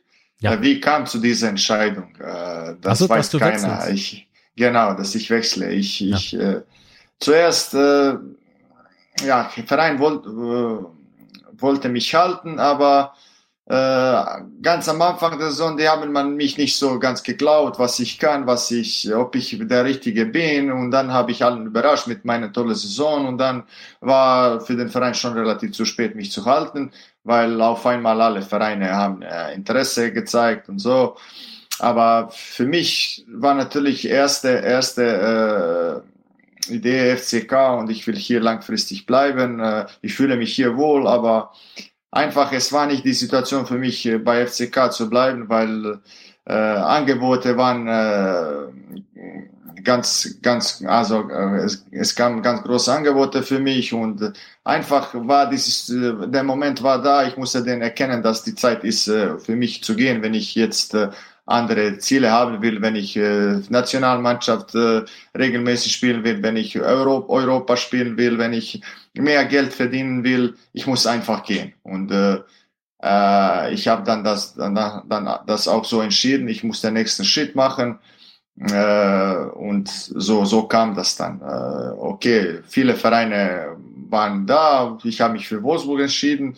ja. 0.40 0.55
Äh, 0.55 0.62
wie 0.62 0.81
kam 0.81 1.07
zu 1.07 1.19
dieser 1.19 1.49
Entscheidung? 1.49 2.14
Äh, 2.19 2.75
das 2.81 2.99
so, 2.99 3.09
weiß 3.09 3.31
keiner. 3.33 3.88
Ich, 3.90 4.29
genau, 4.57 4.95
dass 4.95 5.14
ich 5.14 5.31
wechsle. 5.31 5.71
Ich, 5.71 6.01
ja. 6.01 6.16
ich 6.16 6.35
äh, 6.35 6.62
zuerst, 7.19 7.75
äh, 7.75 8.14
ja, 9.25 9.51
Verein 9.66 9.99
wollt, 9.99 10.27
äh, 10.27 10.87
wollte 11.62 11.88
mich 11.88 12.14
halten, 12.14 12.59
aber 12.59 13.14
äh, 13.70 14.25
ganz 14.62 14.88
am 14.88 15.01
Anfang 15.01 15.38
der 15.38 15.51
Saison, 15.51 15.77
die 15.77 15.88
haben 15.88 16.11
man 16.11 16.35
mich 16.35 16.59
nicht 16.59 16.77
so 16.77 16.99
ganz 16.99 17.23
geglaubt, 17.23 17.79
was 17.79 18.01
ich 18.01 18.18
kann, 18.18 18.49
was 18.49 18.68
ich, 18.73 19.14
ob 19.14 19.37
ich 19.37 19.57
der 19.61 19.85
Richtige 19.85 20.27
bin. 20.27 20.73
Und 20.73 20.90
dann 20.90 21.12
habe 21.12 21.31
ich 21.31 21.44
allen 21.44 21.66
überrascht 21.66 22.09
mit 22.09 22.25
meiner 22.25 22.53
tollen 22.53 22.75
Saison. 22.75 23.29
Und 23.29 23.38
dann 23.38 23.62
war 24.01 24.61
für 24.61 24.75
den 24.75 24.88
Verein 24.88 25.14
schon 25.14 25.35
relativ 25.35 25.70
zu 25.70 25.85
spät, 25.85 26.16
mich 26.16 26.33
zu 26.33 26.46
halten, 26.46 26.90
weil 27.23 27.62
auf 27.62 27.87
einmal 27.87 28.20
alle 28.20 28.42
Vereine 28.42 28.90
haben 28.90 29.23
äh, 29.23 29.55
Interesse 29.55 30.12
gezeigt 30.12 30.68
und 30.68 30.81
so. 30.81 31.16
Aber 31.79 32.31
für 32.33 32.66
mich 32.66 33.25
war 33.29 33.55
natürlich 33.55 34.09
erste, 34.09 34.49
erste 34.49 36.03
äh, 36.05 36.10
Idee 36.68 37.16
FCK 37.16 37.79
und 37.79 37.90
ich 37.90 38.07
will 38.07 38.16
hier 38.16 38.40
langfristig 38.40 39.07
bleiben. 39.07 39.61
Äh, 39.61 39.87
ich 40.03 40.14
fühle 40.14 40.37
mich 40.37 40.55
hier 40.55 40.77
wohl, 40.77 41.07
aber 41.07 41.53
einfach, 42.11 42.53
es 42.53 42.73
war 42.73 42.87
nicht 42.87 43.05
die 43.05 43.12
Situation 43.12 43.66
für 43.66 43.79
mich, 43.79 44.07
äh, 44.07 44.18
bei 44.18 44.46
FCK 44.46 44.92
zu 44.92 45.09
bleiben, 45.09 45.49
weil 45.49 46.01
äh, 46.46 46.53
Angebote 46.53 47.57
waren 47.57 47.87
äh, 47.87 49.83
ganz, 49.83 50.38
ganz, 50.42 50.83
also 50.87 51.29
äh, 51.31 51.64
es, 51.64 51.87
es 51.90 52.14
kam 52.14 52.42
ganz 52.42 52.62
große 52.62 52.92
Angebote 52.92 53.42
für 53.42 53.61
mich 53.61 53.92
und 53.92 54.33
einfach 54.64 55.14
war 55.14 55.49
dieses, 55.49 55.88
äh, 55.90 56.29
der 56.29 56.42
Moment 56.42 56.83
war 56.83 57.01
da, 57.01 57.27
ich 57.27 57.37
musste 57.37 57.62
dann 57.62 57.83
erkennen, 57.83 58.23
dass 58.23 58.42
die 58.42 58.55
Zeit 58.55 58.85
ist 58.85 59.05
für 59.05 59.57
mich 59.57 59.83
zu 59.85 59.94
gehen, 59.94 60.23
wenn 60.23 60.35
ich 60.35 60.55
jetzt 60.55 60.96
andere 61.46 61.98
Ziele 61.98 62.31
haben 62.31 62.62
will, 62.62 62.81
wenn 62.83 62.96
ich 62.96 63.16
äh, 63.16 63.61
Nationalmannschaft 63.68 64.74
äh, 64.74 65.03
regelmäßig 65.37 65.92
spielen 65.92 66.24
will, 66.24 66.42
wenn 66.42 66.57
ich 66.57 66.81
Euro 66.81 67.26
Europa 67.29 67.76
spielen 67.76 68.16
will, 68.16 68.38
wenn 68.38 68.53
ich 68.53 68.83
mehr 69.14 69.44
Geld 69.46 69.72
verdienen 69.72 70.24
will, 70.24 70.55
ich 70.72 70.87
muss 70.87 71.07
einfach 71.07 71.42
gehen. 71.44 71.72
Und 71.83 72.11
äh, 72.12 72.40
äh, 73.03 73.74
ich 73.74 73.88
habe 73.88 74.05
dann 74.05 74.24
das, 74.24 74.55
dann, 74.55 74.74
dann 74.74 75.38
das 75.46 75.68
auch 75.68 75.85
so 75.85 76.00
entschieden, 76.00 76.48
ich 76.48 76.62
muss 76.64 76.81
den 76.81 76.94
nächsten 76.94 77.24
Schritt 77.24 77.55
machen. 77.55 77.98
Äh, 78.59 79.37
und 79.55 79.88
so, 79.88 80.44
so 80.44 80.64
kam 80.64 80.94
das 80.94 81.16
dann. 81.16 81.40
Äh, 81.40 81.92
okay, 81.98 82.61
viele 82.66 82.94
Vereine 82.94 83.76
waren 84.09 84.46
da, 84.46 84.98
ich 85.05 85.20
habe 85.20 85.35
mich 85.35 85.48
für 85.48 85.62
Wolfsburg 85.62 86.00
entschieden. 86.00 86.57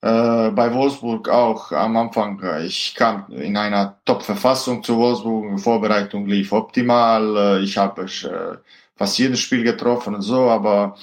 Äh, 0.00 0.50
bei 0.50 0.72
Wolfsburg 0.72 1.28
auch 1.28 1.72
am 1.72 1.96
Anfang, 1.96 2.40
ich 2.64 2.94
kam 2.94 3.26
in 3.30 3.56
einer 3.56 3.98
Top-Verfassung 4.04 4.82
zu 4.82 4.96
Wolfsburg, 4.96 5.58
Vorbereitung 5.58 6.26
lief 6.26 6.52
optimal, 6.52 7.36
äh, 7.36 7.64
ich 7.64 7.76
habe 7.76 8.02
äh, 8.02 8.58
fast 8.96 9.18
jedes 9.18 9.40
Spiel 9.40 9.64
getroffen 9.64 10.14
und 10.14 10.22
so, 10.22 10.48
aber 10.48 10.96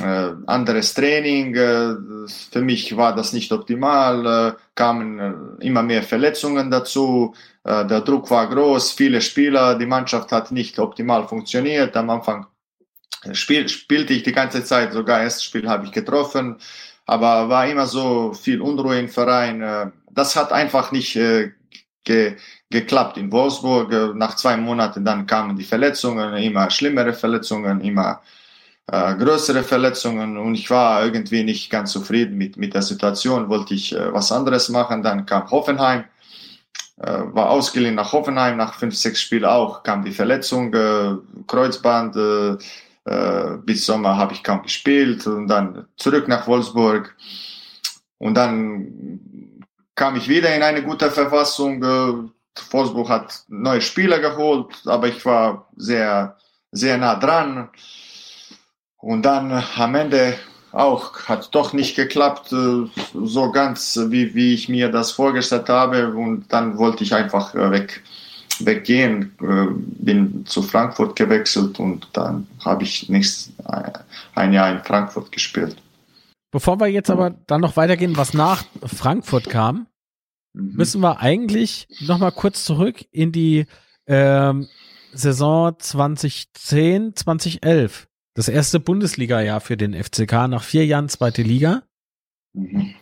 äh, 0.00 0.30
anderes 0.46 0.94
Training. 0.94 1.54
Äh, 1.56 1.94
für 2.28 2.60
mich 2.60 2.96
war 2.96 3.14
das 3.14 3.32
nicht 3.32 3.50
optimal, 3.50 4.26
äh, 4.26 4.52
kamen 4.74 5.58
immer 5.60 5.82
mehr 5.82 6.02
Verletzungen 6.02 6.70
dazu, 6.70 7.34
der 7.64 8.00
Druck 8.02 8.30
war 8.30 8.48
groß, 8.48 8.92
viele 8.92 9.20
Spieler, 9.20 9.76
die 9.76 9.86
Mannschaft 9.86 10.30
hat 10.30 10.52
nicht 10.52 10.78
optimal 10.78 11.26
funktioniert. 11.26 11.96
Am 11.96 12.10
Anfang 12.10 12.46
spiel, 13.32 13.68
spielte 13.68 14.12
ich 14.12 14.22
die 14.22 14.30
ganze 14.30 14.62
Zeit, 14.62 14.92
sogar 14.92 15.22
erstes 15.22 15.42
Spiel 15.42 15.68
habe 15.68 15.84
ich 15.84 15.90
getroffen, 15.90 16.58
aber 17.06 17.48
war 17.48 17.66
immer 17.66 17.86
so 17.86 18.32
viel 18.34 18.60
Unruhe 18.60 18.98
im 18.98 19.08
Verein. 19.08 19.62
Äh, 19.62 19.90
das 20.10 20.36
hat 20.36 20.52
einfach 20.52 20.92
nicht 20.92 21.14
ge 21.14 22.36
geklappt 22.70 23.16
in 23.16 23.30
Wolfsburg. 23.30 24.14
Nach 24.16 24.34
zwei 24.36 24.56
Monaten 24.56 25.04
dann 25.04 25.26
kamen 25.26 25.56
die 25.56 25.64
Verletzungen, 25.64 26.34
immer 26.34 26.70
schlimmere 26.70 27.12
Verletzungen, 27.12 27.80
immer 27.80 28.22
äh, 28.88 29.14
größere 29.16 29.64
Verletzungen 29.64 30.36
und 30.36 30.54
ich 30.54 30.70
war 30.70 31.04
irgendwie 31.04 31.42
nicht 31.42 31.70
ganz 31.70 31.92
zufrieden 31.92 32.36
mit, 32.36 32.56
mit 32.56 32.74
der 32.74 32.82
Situation, 32.82 33.48
wollte 33.48 33.74
ich 33.74 33.92
äh, 33.92 34.12
was 34.12 34.30
anderes 34.30 34.68
machen. 34.68 35.02
Dann 35.02 35.26
kam 35.26 35.50
Hoffenheim, 35.50 36.04
äh, 36.98 37.22
war 37.32 37.50
ausgeliehen 37.50 37.96
nach 37.96 38.12
Hoffenheim, 38.12 38.56
nach 38.56 38.74
fünf, 38.74 38.94
sechs 38.94 39.20
Spielen 39.20 39.44
auch 39.44 39.82
kam 39.82 40.04
die 40.04 40.12
Verletzung, 40.12 40.72
äh, 40.74 41.16
Kreuzband, 41.48 42.16
äh, 43.06 43.56
bis 43.64 43.86
Sommer 43.86 44.16
habe 44.16 44.34
ich 44.34 44.42
kaum 44.42 44.62
gespielt 44.62 45.26
und 45.26 45.48
dann 45.48 45.86
zurück 45.96 46.28
nach 46.28 46.46
Wolfsburg 46.46 47.16
und 48.18 48.34
dann 48.34 49.26
kam 49.94 50.16
ich 50.16 50.28
wieder 50.28 50.54
in 50.54 50.62
eine 50.62 50.82
gute 50.82 51.10
Verfassung. 51.10 51.82
Äh, 51.82 52.30
Wolfsburg 52.70 53.08
hat 53.08 53.44
neue 53.48 53.80
Spieler 53.80 54.18
geholt, 54.18 54.74
aber 54.86 55.08
ich 55.08 55.24
war 55.24 55.68
sehr, 55.76 56.36
sehr 56.72 56.98
nah 56.98 57.16
dran. 57.16 57.68
Und 58.98 59.22
dann 59.22 59.62
am 59.76 59.94
Ende 59.94 60.38
auch 60.72 61.24
hat 61.24 61.54
doch 61.54 61.72
nicht 61.72 61.96
geklappt, 61.96 62.52
äh, 62.52 62.86
so 63.14 63.52
ganz 63.52 63.98
wie, 64.08 64.34
wie 64.34 64.54
ich 64.54 64.68
mir 64.68 64.90
das 64.90 65.12
vorgestellt 65.12 65.68
habe. 65.68 66.12
Und 66.14 66.52
dann 66.52 66.78
wollte 66.78 67.04
ich 67.04 67.14
einfach 67.14 67.54
äh, 67.54 67.70
weg, 67.70 68.02
weggehen, 68.64 69.34
äh, 69.40 69.66
bin 69.70 70.46
zu 70.46 70.62
Frankfurt 70.62 71.16
gewechselt 71.16 71.78
und 71.78 72.08
dann 72.12 72.46
habe 72.64 72.84
ich 72.84 73.08
nächstes, 73.08 73.52
ein 74.34 74.52
Jahr 74.52 74.70
in 74.70 74.84
Frankfurt 74.84 75.32
gespielt. 75.32 75.76
Bevor 76.50 76.80
wir 76.80 76.86
jetzt 76.86 77.10
aber 77.10 77.30
dann 77.46 77.60
noch 77.60 77.76
weitergehen, 77.76 78.16
was 78.16 78.32
nach 78.32 78.64
Frankfurt 78.84 79.50
kam, 79.50 79.86
mhm. 80.54 80.76
müssen 80.76 81.00
wir 81.02 81.20
eigentlich 81.20 81.88
noch 82.00 82.18
mal 82.18 82.30
kurz 82.30 82.64
zurück 82.64 83.04
in 83.10 83.32
die 83.32 83.66
ähm, 84.06 84.68
Saison 85.12 85.78
2010, 85.78 87.16
2011. 87.16 88.08
Das 88.34 88.48
erste 88.48 88.80
Bundesliga-Jahr 88.80 89.60
für 89.60 89.76
den 89.76 89.94
FCK 89.94 90.48
nach 90.48 90.62
vier 90.62 90.86
Jahren 90.86 91.08
zweite 91.08 91.42
Liga. 91.42 91.82
Mhm. 92.52 92.94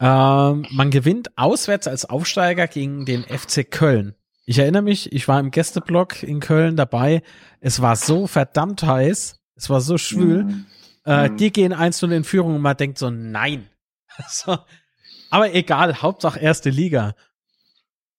Ähm, 0.00 0.66
man 0.70 0.90
gewinnt 0.90 1.36
auswärts 1.36 1.88
als 1.88 2.04
Aufsteiger 2.04 2.66
gegen 2.66 3.06
den 3.06 3.24
FC 3.24 3.70
Köln. 3.70 4.14
Ich 4.46 4.58
erinnere 4.58 4.82
mich, 4.82 5.12
ich 5.12 5.28
war 5.28 5.38
im 5.40 5.50
Gästeblock 5.50 6.22
in 6.22 6.40
Köln 6.40 6.76
dabei. 6.76 7.22
Es 7.60 7.82
war 7.82 7.96
so 7.96 8.26
verdammt 8.26 8.82
heiß. 8.82 9.40
Es 9.56 9.70
war 9.70 9.80
so 9.80 9.98
schwül. 9.98 10.44
Mhm. 10.44 10.66
Äh, 11.04 11.28
mhm. 11.28 11.36
Die 11.36 11.52
gehen 11.52 11.72
einzeln 11.72 12.12
in 12.12 12.24
Führung 12.24 12.54
und 12.56 12.62
man 12.62 12.76
denkt 12.76 12.98
so, 12.98 13.10
nein. 13.10 13.68
so. 14.28 14.56
Aber 15.30 15.52
egal, 15.54 16.00
Hauptsache 16.00 16.40
erste 16.40 16.70
Liga. 16.70 17.14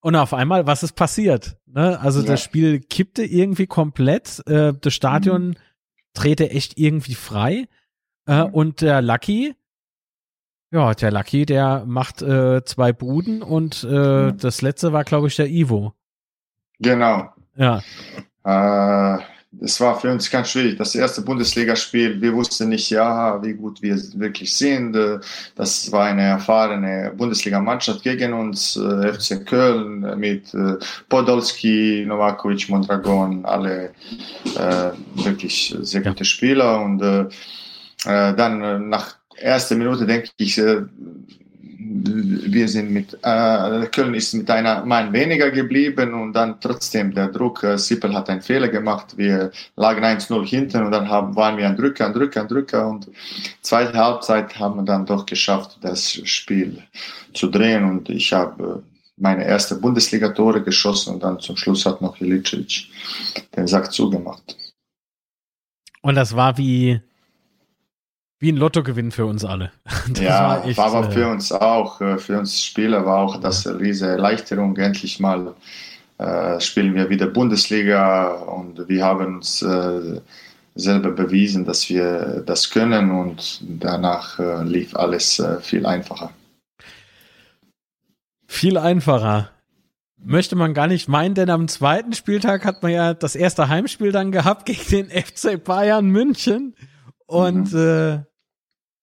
Und 0.01 0.15
auf 0.15 0.33
einmal, 0.33 0.67
was 0.67 0.83
ist 0.83 0.93
passiert? 0.93 1.57
Ne? 1.65 1.99
Also 1.99 2.21
ja. 2.21 2.27
das 2.27 2.43
Spiel 2.43 2.81
kippte 2.81 3.23
irgendwie 3.23 3.65
komplett. 3.65 4.45
Äh, 4.47 4.73
das 4.79 4.93
Stadion 4.93 5.49
mhm 5.49 5.55
trete 6.17 6.49
echt 6.49 6.77
irgendwie 6.77 7.15
frei. 7.15 7.67
Äh, 8.25 8.43
mhm. 8.43 8.53
und 8.53 8.81
der 8.81 9.01
Lucky, 9.01 9.55
ja, 10.71 10.93
der 10.93 11.11
Lucky, 11.11 11.45
der 11.45 11.85
macht 11.85 12.21
äh, 12.21 12.63
zwei 12.65 12.91
Buden 12.91 13.41
und 13.41 13.87
äh, 13.89 14.31
mhm. 14.31 14.37
das 14.37 14.61
letzte 14.61 14.91
war, 14.91 15.05
glaube 15.05 15.27
ich, 15.27 15.35
der 15.37 15.47
Ivo. 15.47 15.93
Genau. 16.79 17.29
Ja. 17.55 17.81
Äh, 18.45 19.19
es 19.61 19.79
war 19.79 19.99
für 19.99 20.11
uns 20.11 20.29
ganz 20.29 20.51
schwierig. 20.51 20.77
Das 20.77 20.93
erste 20.93 21.21
Bundesligaspiel, 21.21 22.21
wir 22.21 22.33
wussten 22.33 22.69
nicht, 22.69 22.89
ja, 22.89 23.41
wie 23.43 23.53
gut 23.53 23.81
wir 23.81 23.95
wirklich 24.15 24.55
sind. 24.55 24.95
Das 25.55 25.91
war 25.91 26.05
eine 26.05 26.23
erfahrene 26.23 27.13
Bundesligamannschaft 27.15 28.03
gegen 28.03 28.33
uns, 28.33 28.75
äh, 28.75 29.13
FC 29.13 29.45
Köln 29.45 30.19
mit 30.19 30.53
äh, 30.53 30.75
Podolski, 31.09 32.05
Novakovic, 32.07 32.69
Mondragon, 32.69 33.45
alle 33.45 33.91
äh, 34.55 34.91
wirklich 35.15 35.75
sehr 35.81 36.01
gute 36.01 36.25
Spieler. 36.25 36.81
Und 36.81 37.01
äh, 37.01 37.21
äh 38.05 38.35
dann 38.35 38.89
nach 38.89 39.15
erster 39.35 39.75
Minute 39.75 40.05
denke 40.05 40.29
ich, 40.37 40.57
äh, 40.57 40.83
wir 42.03 42.67
sind 42.67 42.91
mit, 42.91 43.13
äh, 43.23 43.85
Köln 43.87 44.13
ist 44.13 44.33
mit 44.33 44.49
einer 44.49 44.85
Mann 44.85 45.11
weniger 45.13 45.51
geblieben 45.51 46.13
und 46.13 46.33
dann 46.33 46.59
trotzdem 46.59 47.13
der 47.13 47.27
Druck, 47.29 47.63
äh, 47.63 47.77
Sippel 47.77 48.13
hat 48.13 48.29
einen 48.29 48.41
Fehler 48.41 48.67
gemacht, 48.67 49.17
wir 49.17 49.51
lagen 49.75 50.03
1-0 50.03 50.45
hinten 50.45 50.83
und 50.83 50.91
dann 50.91 51.09
haben, 51.09 51.35
waren 51.35 51.57
wir 51.57 51.67
ein 51.67 51.75
Drücker, 51.75 52.05
ein 52.05 52.13
Drücker, 52.13 52.41
ein 52.41 52.47
Drücker 52.47 52.87
und 52.87 53.09
zweite 53.61 53.97
Halbzeit 53.97 54.57
haben 54.59 54.77
wir 54.77 54.83
dann 54.83 55.05
doch 55.05 55.25
geschafft, 55.25 55.77
das 55.81 56.11
Spiel 56.11 56.83
zu 57.33 57.47
drehen 57.47 57.83
und 57.83 58.09
ich 58.09 58.33
habe 58.33 58.83
meine 59.17 59.45
erste 59.45 59.75
Bundesliga-Tore 59.75 60.61
geschossen 60.61 61.15
und 61.15 61.23
dann 61.23 61.39
zum 61.39 61.57
Schluss 61.57 61.85
hat 61.85 62.01
noch 62.01 62.21
Ilicic 62.21 62.87
den 63.55 63.67
Sack 63.67 63.91
zugemacht. 63.91 64.55
Und 66.01 66.15
das 66.15 66.35
war 66.35 66.57
wie, 66.57 67.01
wie 68.39 68.51
ein 68.51 68.57
Lottogewinn 68.57 69.11
für 69.11 69.25
uns 69.25 69.43
alle. 69.43 69.71
Das 70.09 70.23
ja, 70.23 70.47
war, 70.47 70.65
echt, 70.65 70.77
war 70.77 70.93
aber 70.93 71.11
für 71.11 71.23
äh, 71.23 71.31
uns 71.31 71.51
auch, 71.51 72.01
äh, 72.01 72.17
für 72.17 72.37
uns 72.39 72.63
Spieler 72.63 73.05
war 73.05 73.19
auch 73.19 73.41
das 73.41 73.67
eine 73.67 73.79
riesige 73.79 74.11
Erleichterung. 74.11 74.77
Endlich 74.77 75.19
mal 75.19 75.53
äh, 76.17 76.59
spielen 76.59 76.95
wir 76.95 77.09
wieder 77.09 77.27
Bundesliga 77.27 78.29
und 78.29 78.87
wir 78.87 79.03
haben 79.03 79.35
uns 79.35 79.61
äh, 79.61 80.21
selber 80.75 81.11
bewiesen, 81.11 81.65
dass 81.65 81.89
wir 81.89 82.43
das 82.45 82.69
können 82.69 83.11
und 83.11 83.61
danach 83.61 84.39
äh, 84.39 84.63
lief 84.63 84.95
alles 84.95 85.39
äh, 85.39 85.59
viel 85.59 85.85
einfacher. 85.85 86.31
Viel 88.47 88.77
einfacher. 88.77 89.49
Möchte 90.19 90.55
man 90.55 90.73
gar 90.73 90.87
nicht 90.87 91.07
meinen, 91.07 91.35
denn 91.35 91.49
am 91.49 91.67
zweiten 91.67 92.13
Spieltag 92.13 92.65
hat 92.65 92.81
man 92.81 92.91
ja 92.91 93.13
das 93.13 93.35
erste 93.35 93.69
Heimspiel 93.69 94.11
dann 94.11 94.31
gehabt 94.31 94.65
gegen 94.65 94.89
den 94.89 95.09
FC 95.09 95.63
Bayern 95.63 96.07
München. 96.07 96.75
Und 97.27 97.73
mhm. 97.73 97.79
äh, 97.79 98.19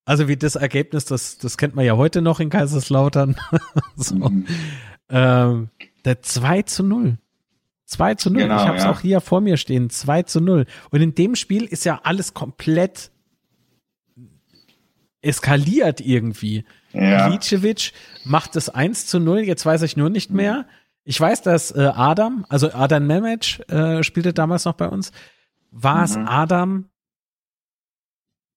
also 0.04 0.28
wie 0.28 0.37
das 0.37 0.56
Ergebnis, 0.56 1.04
das, 1.06 1.38
das 1.38 1.56
kennt 1.56 1.74
man 1.74 1.84
ja 1.84 1.96
heute 1.96 2.20
noch 2.20 2.40
in 2.40 2.50
Kaiserslautern. 2.50 3.37
so. 3.96 4.16
mhm. 4.16 4.46
ähm, 5.08 5.70
der 6.04 6.20
2 6.20 6.62
zu 6.62 6.82
0. 6.82 7.18
2 7.87 8.14
zu 8.14 8.30
0. 8.30 8.42
Genau, 8.42 8.56
ich 8.56 8.66
habe 8.66 8.76
es 8.76 8.84
ja. 8.84 8.90
auch 8.90 9.00
hier 9.00 9.20
vor 9.20 9.40
mir 9.40 9.56
stehen. 9.56 9.90
2 9.90 10.24
zu 10.24 10.40
0. 10.40 10.66
Und 10.90 11.00
in 11.00 11.14
dem 11.14 11.37
Spiel 11.37 11.64
ist 11.64 11.84
ja 11.84 12.00
alles 12.02 12.34
komplett 12.34 13.10
eskaliert 15.22 16.00
irgendwie. 16.00 16.64
Ja. 16.92 17.28
Milicevic 17.28 17.92
macht 18.24 18.56
das 18.56 18.68
1 18.68 19.06
zu 19.06 19.20
0. 19.20 19.40
Jetzt 19.40 19.64
weiß 19.64 19.82
ich 19.82 19.96
nur 19.96 20.10
nicht 20.10 20.30
mhm. 20.30 20.37
mehr. 20.37 20.66
Ich 21.04 21.20
weiß, 21.20 21.42
dass 21.42 21.70
äh, 21.70 21.92
Adam, 21.94 22.46
also 22.48 22.72
Adam 22.72 23.06
Mehmet 23.06 23.60
äh, 23.70 24.02
spielte 24.02 24.32
damals 24.32 24.64
noch 24.64 24.74
bei 24.74 24.88
uns. 24.88 25.12
War 25.70 26.04
es 26.04 26.16
mhm. 26.16 26.28
Adam, 26.28 26.88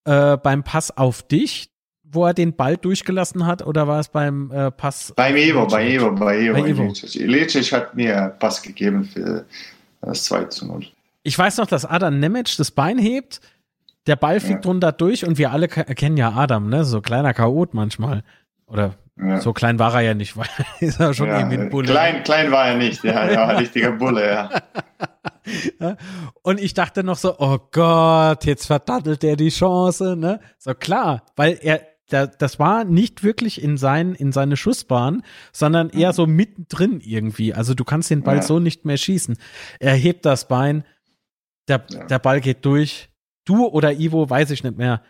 äh, 0.08 0.38
beim 0.38 0.64
Pass 0.64 0.96
auf 0.96 1.22
dich, 1.22 1.70
wo 2.04 2.26
er 2.26 2.34
den 2.34 2.56
Ball 2.56 2.78
durchgelassen 2.78 3.46
hat, 3.46 3.66
oder 3.66 3.88
war 3.88 4.00
es 4.00 4.08
beim 4.08 4.52
äh, 4.52 4.72
Pass? 4.72 5.14
Beim 5.16 5.36
Evo, 5.36 5.68
bei 5.68 5.88
Evo, 5.88 6.12
bei 6.12 6.40
Evo. 6.40 6.54
Bei 6.62 6.70
Evo. 6.70 6.94
Ilicic 7.14 7.72
hat 7.74 7.96
mir 7.96 8.36
Pass 8.40 8.62
gegeben 8.62 9.04
für 9.04 9.46
das 10.02 10.24
2 10.24 10.46
zu 10.46 10.66
0. 10.66 10.86
Ich 11.24 11.38
weiß 11.38 11.58
noch, 11.58 11.68
dass 11.68 11.84
Adam 11.84 12.20
Nemec 12.20 12.56
das 12.58 12.72
Bein 12.72 12.98
hebt, 12.98 13.42
der 14.08 14.16
Ball 14.16 14.40
fliegt 14.40 14.64
ja. 14.64 14.72
drunter 14.72 14.94
durch 14.94 15.26
und 15.26 15.38
wir 15.38 15.52
alle 15.52 15.68
kennen 15.68 16.16
ja 16.16 16.32
Adam, 16.32 16.70
ne? 16.70 16.86
So 16.86 17.02
kleiner 17.02 17.34
Chaot 17.34 17.74
manchmal. 17.74 18.24
Oder 18.66 18.96
ja. 19.18 19.42
so 19.42 19.52
klein 19.52 19.80
war 19.80 19.94
er 19.96 20.02
ja 20.02 20.14
nicht, 20.14 20.38
weil 20.38 20.48
ist 20.80 21.00
er 21.00 21.14
schon 21.14 21.28
ja, 21.28 21.40
irgendwie 21.40 21.58
ein 21.58 21.70
Bulle. 21.70 21.92
Klein, 21.92 22.24
klein 22.24 22.52
war 22.52 22.68
er 22.68 22.78
nicht, 22.78 23.04
ja, 23.04 23.12
er 23.12 23.50
ein 23.50 23.58
richtiger 23.58 23.92
Bulle, 23.92 24.26
ja. 24.26 24.50
Und 26.42 26.60
ich 26.60 26.74
dachte 26.74 27.04
noch 27.04 27.18
so, 27.18 27.38
oh 27.40 27.60
Gott, 27.72 28.46
jetzt 28.46 28.68
verdattelt 28.68 29.24
er 29.24 29.36
die 29.36 29.50
Chance, 29.50 30.16
ne? 30.16 30.40
So 30.58 30.74
klar, 30.74 31.24
weil 31.36 31.60
er, 31.62 31.82
das 32.10 32.58
war 32.58 32.86
nicht 32.86 33.24
wirklich 33.24 33.62
in, 33.62 33.78
sein, 33.78 34.16
in 34.16 34.32
seine 34.32 34.56
Schussbahn, 34.56 35.24
sondern 35.52 35.90
eher 35.90 36.14
so 36.14 36.26
mittendrin 36.26 37.02
irgendwie. 37.04 37.54
Also 37.54 37.74
du 37.74 37.84
kannst 37.84 38.10
den 38.10 38.24
Ball 38.24 38.38
ja. 38.38 38.42
so 38.42 38.60
nicht 38.60 38.86
mehr 38.86 38.98
schießen. 38.98 39.38
Er 39.80 39.94
hebt 39.94 40.26
das 40.26 40.48
Bein, 40.48 40.86
der, 41.68 41.86
ja. 41.90 42.06
der 42.06 42.20
Ball 42.20 42.40
geht 42.40 42.66
durch. 42.66 43.10
Du 43.44 43.66
oder 43.66 43.94
Ivo, 43.94 44.30
weiß 44.30 44.52
ich 44.52 44.64
nicht 44.64 44.78
mehr. 44.78 45.02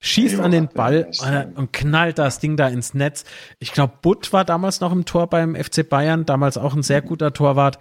Schießt 0.00 0.34
Ivo 0.34 0.42
an 0.42 0.50
den 0.50 0.68
Ball 0.68 1.10
den 1.10 1.54
und 1.54 1.72
knallt 1.72 2.18
das 2.18 2.38
Ding 2.40 2.58
da 2.58 2.68
ins 2.68 2.92
Netz. 2.92 3.24
Ich 3.58 3.72
glaube, 3.72 3.94
Butt 4.02 4.32
war 4.34 4.44
damals 4.44 4.80
noch 4.80 4.92
im 4.92 5.06
Tor 5.06 5.28
beim 5.28 5.54
FC 5.54 5.88
Bayern, 5.88 6.26
damals 6.26 6.58
auch 6.58 6.74
ein 6.74 6.82
sehr 6.82 7.00
guter 7.00 7.32
Torwart. 7.32 7.78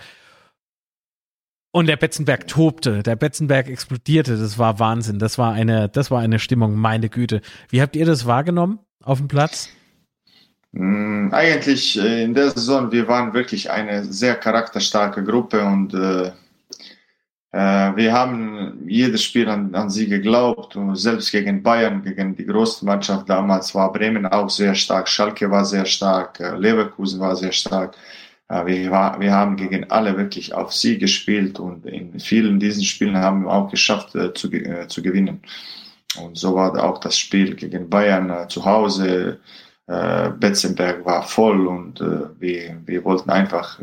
Und 1.76 1.88
der 1.88 1.98
Betzenberg 1.98 2.48
tobte, 2.48 3.02
der 3.02 3.16
Betzenberg 3.16 3.68
explodierte, 3.68 4.38
das 4.38 4.60
war 4.60 4.78
Wahnsinn, 4.78 5.18
das 5.18 5.40
war 5.40 5.54
eine, 5.54 5.90
das 5.90 6.12
war 6.12 6.22
eine 6.22 6.38
Stimmung, 6.38 6.76
meine 6.76 7.10
Güte. 7.10 7.42
Wie 7.70 7.82
habt 7.82 7.96
ihr 7.96 8.06
das 8.06 8.28
wahrgenommen 8.28 8.78
auf 9.04 9.18
dem 9.18 9.28
Platz? 9.28 9.70
Mm, 10.72 11.30
eigentlich 11.32 12.00
äh, 12.00 12.26
in 12.26 12.36
der 12.36 12.52
Saison, 12.52 12.92
wir 12.92 13.08
waren 13.08 13.34
wirklich 13.34 13.72
eine 13.72 14.04
sehr 14.06 14.36
charakterstarke 14.36 15.24
Gruppe 15.24 15.66
und 15.66 15.96
äh, 15.96 16.28
äh, 17.54 17.96
wir 17.96 18.14
haben 18.14 18.84
jedes 18.88 19.24
Spiel 19.24 19.50
an, 19.50 19.74
an 19.74 19.90
sie 19.90 20.08
geglaubt 20.08 20.76
und 20.76 20.96
selbst 20.96 21.32
gegen 21.32 21.64
Bayern, 21.64 22.04
gegen 22.04 22.36
die 22.36 22.46
große 22.46 22.86
Mannschaft 22.86 23.28
damals 23.28 23.74
war 23.74 23.92
Bremen 23.92 24.28
auch 24.28 24.52
sehr 24.52 24.76
stark, 24.76 25.10
Schalke 25.10 25.50
war 25.50 25.66
sehr 25.66 25.88
stark, 25.88 26.40
äh, 26.40 26.56
Leverkusen 26.56 27.20
war 27.20 27.36
sehr 27.36 27.52
stark. 27.52 27.96
Wir, 28.50 28.92
wir 29.20 29.32
haben 29.32 29.56
gegen 29.56 29.90
alle 29.90 30.18
wirklich 30.18 30.54
auf 30.54 30.74
sie 30.74 31.00
gespielt 31.00 31.60
und 31.60 31.86
in 31.86 32.20
vielen 32.20 32.60
diesen 32.60 32.84
Spielen 32.84 33.18
haben 33.18 33.46
wir 33.46 33.52
auch 33.52 33.72
geschafft 33.72 34.16
äh, 34.16 34.34
zu, 34.34 34.52
äh, 34.52 34.88
zu 34.88 35.02
gewinnen. 35.02 35.42
und 36.22 36.38
so 36.38 36.54
war 36.54 36.84
auch 36.84 37.00
das 37.00 37.18
Spiel 37.18 37.56
gegen 37.56 37.90
Bayern 37.90 38.30
äh, 38.30 38.48
zu 38.48 38.64
Hause. 38.66 39.40
Äh, 39.88 40.30
Betzenberg 40.40 41.04
war 41.06 41.24
voll 41.24 41.68
und 41.68 42.00
äh, 42.02 42.30
wir, 42.40 42.78
wir 42.86 43.04
wollten 43.04 43.30
einfach 43.30 43.80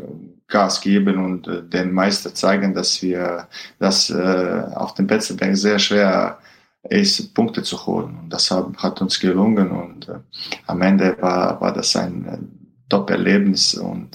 Gas 0.51 0.81
geben 0.81 1.17
und 1.17 1.47
äh, 1.47 1.63
den 1.63 1.91
Meister 1.91 2.33
zeigen, 2.35 2.75
dass 2.75 3.01
wir, 3.01 3.47
dass 3.79 4.11
äh, 4.11 4.63
auf 4.75 4.93
dem 4.93 5.07
Betzenberg 5.07 5.57
sehr 5.57 5.79
schwer 5.79 6.37
ist, 6.83 7.33
Punkte 7.33 7.63
zu 7.63 7.83
holen. 7.85 8.19
Und 8.23 8.29
das 8.31 8.51
hat, 8.51 8.77
hat 8.77 9.01
uns 9.01 9.19
gelungen 9.19 9.71
und 9.71 10.09
äh, 10.09 10.19
am 10.67 10.81
Ende 10.81 11.17
war, 11.19 11.59
war 11.59 11.73
das 11.73 11.95
ein 11.95 12.60
Top-Erlebnis 12.91 13.73
und 13.75 14.09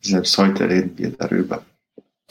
selbst 0.00 0.38
heute 0.38 0.68
reden 0.68 0.96
wir 0.96 1.10
darüber. 1.10 1.64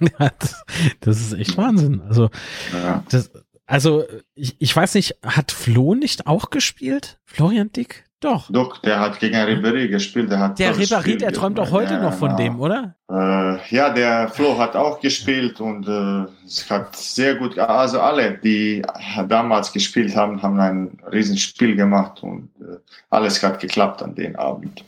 ja, 0.00 0.30
das, 0.38 0.64
das, 1.00 1.20
ist 1.20 1.32
echt 1.32 1.56
Wahnsinn. 1.56 2.00
Also, 2.02 2.30
ja. 2.72 3.04
das, 3.08 3.32
also 3.66 4.04
ich, 4.36 4.54
ich 4.60 4.76
weiß 4.76 4.94
nicht, 4.94 5.16
hat 5.24 5.50
Flo 5.50 5.96
nicht 5.96 6.28
auch 6.28 6.50
gespielt? 6.50 7.18
Florian 7.24 7.72
Dick? 7.72 8.05
Doch. 8.20 8.50
Doch, 8.50 8.78
der 8.78 8.98
hat 8.98 9.20
gegen 9.20 9.36
Ribéry 9.36 9.88
gespielt. 9.88 10.30
Der, 10.30 10.38
hat 10.38 10.58
der 10.58 10.74
Ribéry, 10.74 11.18
der 11.18 11.32
träumt 11.32 11.60
auch 11.60 11.70
heute 11.70 11.94
ja, 11.94 12.02
noch 12.02 12.14
von 12.14 12.30
genau. 12.30 12.38
dem, 12.38 12.60
oder? 12.60 12.94
Äh, 13.10 13.74
ja, 13.74 13.90
der 13.90 14.28
Flo 14.28 14.56
hat 14.56 14.74
auch 14.74 15.00
gespielt 15.00 15.60
und 15.60 15.86
äh, 15.86 16.24
es 16.46 16.70
hat 16.70 16.96
sehr 16.96 17.34
gut, 17.34 17.58
also 17.58 18.00
alle, 18.00 18.38
die 18.38 18.82
damals 19.28 19.70
gespielt 19.70 20.16
haben, 20.16 20.40
haben 20.42 20.58
ein 20.58 20.98
Riesenspiel 21.12 21.76
gemacht 21.76 22.22
und 22.22 22.48
äh, 22.60 22.78
alles 23.10 23.42
hat 23.42 23.60
geklappt 23.60 24.02
an 24.02 24.14
dem 24.14 24.34
Abend. 24.36 24.82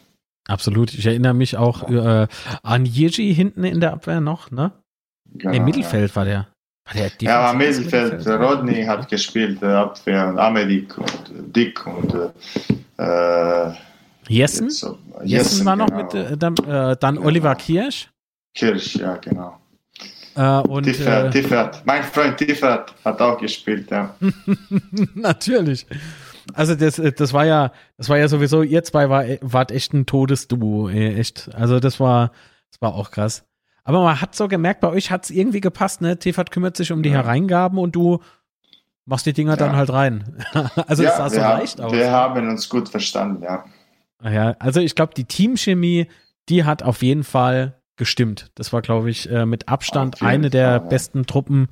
Absolut. 0.48 0.94
Ich 0.94 1.04
erinnere 1.04 1.34
mich 1.34 1.58
auch 1.58 1.86
äh, 1.90 2.26
an 2.62 2.86
Jeji 2.86 3.34
hinten 3.34 3.64
in 3.64 3.80
der 3.80 3.92
Abwehr 3.92 4.22
noch, 4.22 4.50
ne? 4.50 4.72
Genau, 5.34 5.52
Im 5.52 5.64
Mittelfeld 5.66 6.10
ja. 6.10 6.16
war 6.16 6.24
der. 6.24 6.46
Ja, 7.20 7.42
war 7.42 7.52
Mittelfeld. 7.52 8.18
Mittelfeld. 8.18 8.40
Rodney 8.40 8.84
hat 8.84 9.06
gespielt, 9.10 9.60
der 9.60 9.76
Abwehr 9.76 10.28
und 10.28 10.38
Amedik 10.38 10.96
und 10.96 11.54
Dick 11.54 11.86
und 11.86 12.32
äh, 12.98 13.72
Jessen? 14.28 14.70
So, 14.70 14.98
Jessen? 15.22 15.26
Jessen 15.26 15.66
war 15.66 15.76
noch 15.76 15.86
genau. 15.86 16.02
mit 16.02 16.14
äh, 16.14 16.36
dann, 16.36 16.54
äh, 16.56 16.96
dann 16.98 17.14
genau. 17.16 17.26
Oliver 17.26 17.54
Kirsch. 17.54 18.10
Kirsch, 18.54 18.96
ja, 18.96 19.16
genau. 19.16 19.58
Äh, 20.34 20.60
und, 20.68 20.84
Tiffert, 20.84 21.34
äh, 21.34 21.40
Tiffert. 21.42 21.82
Mein 21.84 22.02
Freund 22.04 22.36
Tiffert 22.36 22.94
hat 23.04 23.20
auch 23.20 23.38
gespielt, 23.38 23.90
ja. 23.90 24.14
Natürlich. 25.14 25.86
Also 26.54 26.74
das, 26.74 26.98
äh, 26.98 27.12
das 27.12 27.32
war 27.32 27.46
ja, 27.46 27.72
das 27.96 28.08
war 28.08 28.18
ja 28.18 28.28
sowieso, 28.28 28.62
ihr 28.62 28.84
zwei 28.84 29.08
war, 29.10 29.24
wart 29.40 29.72
echt 29.72 29.94
ein 29.94 30.06
Todesduo, 30.06 30.88
echt. 30.88 31.50
Also 31.54 31.80
das 31.80 31.98
war, 31.98 32.32
das 32.70 32.80
war 32.80 32.94
auch 32.94 33.10
krass. 33.10 33.44
Aber 33.84 34.02
man 34.02 34.20
hat 34.20 34.34
so 34.34 34.48
gemerkt, 34.48 34.80
bei 34.80 34.88
euch 34.88 35.10
hat 35.10 35.24
es 35.24 35.30
irgendwie 35.30 35.60
gepasst, 35.60 36.02
ne? 36.02 36.18
Tefat 36.18 36.50
kümmert 36.50 36.76
sich 36.76 36.92
um 36.92 37.02
die 37.02 37.08
ja. 37.08 37.16
Hereingaben 37.16 37.78
und 37.78 37.96
du 37.96 38.20
machst 39.08 39.26
die 39.26 39.32
Dinger 39.32 39.52
ja. 39.52 39.56
dann 39.56 39.76
halt 39.76 39.90
rein. 39.90 40.44
also 40.86 41.02
ja, 41.02 41.08
das 41.10 41.16
sah 41.18 41.30
so 41.30 41.40
leicht 41.40 41.80
aus. 41.80 41.92
Wir 41.92 42.10
haben 42.10 42.48
uns 42.48 42.68
gut 42.68 42.88
verstanden, 42.88 43.42
ja. 43.42 43.64
Ja, 44.22 44.56
also 44.58 44.80
ich 44.80 44.94
glaube, 44.94 45.14
die 45.14 45.24
Teamchemie, 45.24 46.08
die 46.48 46.64
hat 46.64 46.82
auf 46.82 47.02
jeden 47.02 47.24
Fall 47.24 47.80
gestimmt. 47.96 48.50
Das 48.54 48.72
war, 48.72 48.82
glaube 48.82 49.10
ich, 49.10 49.30
äh, 49.30 49.46
mit 49.46 49.68
Abstand 49.68 50.22
eine 50.22 50.50
der 50.50 50.70
ja. 50.70 50.78
besten 50.78 51.26
Truppen, 51.26 51.68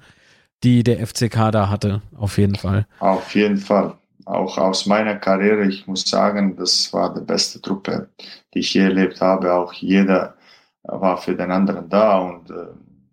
die 0.62 0.82
der 0.82 1.04
FCK 1.06 1.50
da 1.52 1.68
hatte, 1.68 2.02
auf 2.16 2.38
jeden 2.38 2.54
Fall. 2.54 2.86
Auf 3.00 3.34
jeden 3.34 3.58
Fall 3.58 3.96
auch 4.24 4.58
aus 4.58 4.86
meiner 4.86 5.16
Karriere, 5.16 5.66
ich 5.66 5.86
muss 5.86 6.02
sagen, 6.02 6.56
das 6.56 6.92
war 6.92 7.14
die 7.14 7.24
beste 7.24 7.60
Truppe, 7.60 8.08
die 8.52 8.58
ich 8.58 8.74
je 8.74 8.82
erlebt 8.82 9.20
habe. 9.20 9.54
Auch 9.54 9.72
jeder 9.72 10.34
war 10.82 11.16
für 11.18 11.36
den 11.36 11.50
anderen 11.50 11.88
da 11.88 12.18
und 12.18 12.50
äh, 12.50 12.54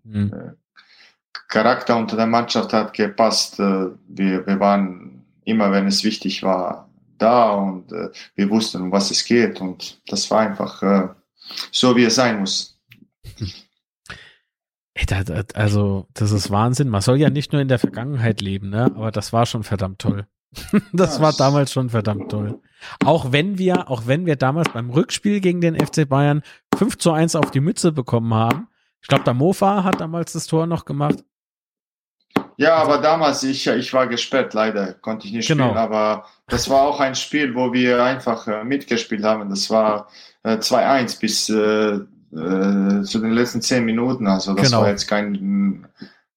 mhm. 0.04 0.56
Charakter 1.54 1.96
unter 1.96 2.16
der 2.16 2.26
Mannschaft 2.26 2.74
hat 2.74 2.94
gepasst. 2.94 3.60
Äh, 3.60 3.90
wir, 4.08 4.48
wir 4.48 4.60
waren 4.60 5.24
immer, 5.46 5.72
wenn 5.72 5.86
es 5.86 6.04
wichtig 6.04 6.42
war, 6.42 6.90
da 7.20 7.52
und 7.52 7.92
äh, 7.92 8.10
wir 8.34 8.50
wussten, 8.50 8.82
um 8.82 8.92
was 8.92 9.12
es 9.12 9.24
geht 9.24 9.62
und 9.62 10.02
das 10.08 10.32
war 10.32 10.40
einfach 10.40 10.82
äh, 10.82 11.10
so, 11.72 11.96
wie 11.96 12.06
es 12.06 12.16
sein 12.16 12.40
muss. 12.40 12.82
Also, 15.54 16.08
das 16.16 16.32
ist 16.32 16.50
Wahnsinn. 16.50 16.90
Man 16.90 17.02
soll 17.02 17.18
ja 17.18 17.30
nicht 17.30 17.52
nur 17.52 17.62
in 17.62 17.68
der 17.68 17.80
Vergangenheit 17.80 18.42
leben, 18.42 18.70
ne? 18.72 18.86
aber 18.86 19.12
das 19.12 19.32
war 19.32 19.46
schon 19.46 19.64
verdammt 19.64 20.00
toll. 20.00 20.26
das 20.92 21.22
war 21.22 21.34
damals 21.34 21.72
schon 21.72 21.92
verdammt 21.92 22.32
toll. 22.32 22.62
Auch 23.06 23.32
wenn 23.32 23.60
wir, 23.60 23.92
auch 23.92 24.08
wenn 24.08 24.26
wir 24.26 24.38
damals 24.38 24.70
beim 24.70 24.90
Rückspiel 24.90 25.40
gegen 25.40 25.62
den 25.62 25.76
FC 25.76 26.10
Bayern 26.10 26.42
5 26.76 26.98
zu 26.98 27.12
1 27.12 27.36
auf 27.36 27.52
die 27.52 27.60
Mütze 27.60 27.92
bekommen 27.92 28.34
haben. 28.34 28.70
Ich 29.02 29.08
glaube, 29.08 29.24
der 29.24 29.36
Mofa 29.36 29.84
hat 29.84 30.02
damals 30.02 30.34
das 30.34 30.48
Tor 30.48 30.66
noch 30.66 30.86
gemacht. 30.86 31.24
Ja, 32.64 32.76
aber 32.76 32.98
damals, 33.00 33.44
ich, 33.44 33.68
ich 33.68 33.94
war 33.94 34.08
gesperrt, 34.08 34.54
leider 34.54 34.94
konnte 34.94 35.28
ich 35.28 35.34
nicht 35.34 35.50
genau. 35.50 35.66
spielen. 35.66 35.78
Aber 35.78 36.26
das 36.48 36.70
war 36.70 36.84
auch 36.84 37.02
ein 37.02 37.14
Spiel, 37.14 37.54
wo 37.54 37.74
wir 37.74 38.02
einfach 38.02 38.48
äh, 38.48 38.64
mitgespielt 38.64 39.24
haben. 39.24 39.50
Das 39.50 39.70
war 39.70 40.08
äh, 40.44 40.56
2-1 40.56 41.20
bis 41.20 41.50
äh, 41.50 41.56
äh, 41.56 43.04
zu 43.04 43.20
den 43.20 43.32
letzten 43.32 43.62
zehn 43.62 43.84
Minuten. 43.84 44.28
Also 44.28 44.54
das 44.54 44.68
genau. 44.68 44.84
war 44.84 44.90
jetzt 44.90 45.08
kein, 45.08 45.86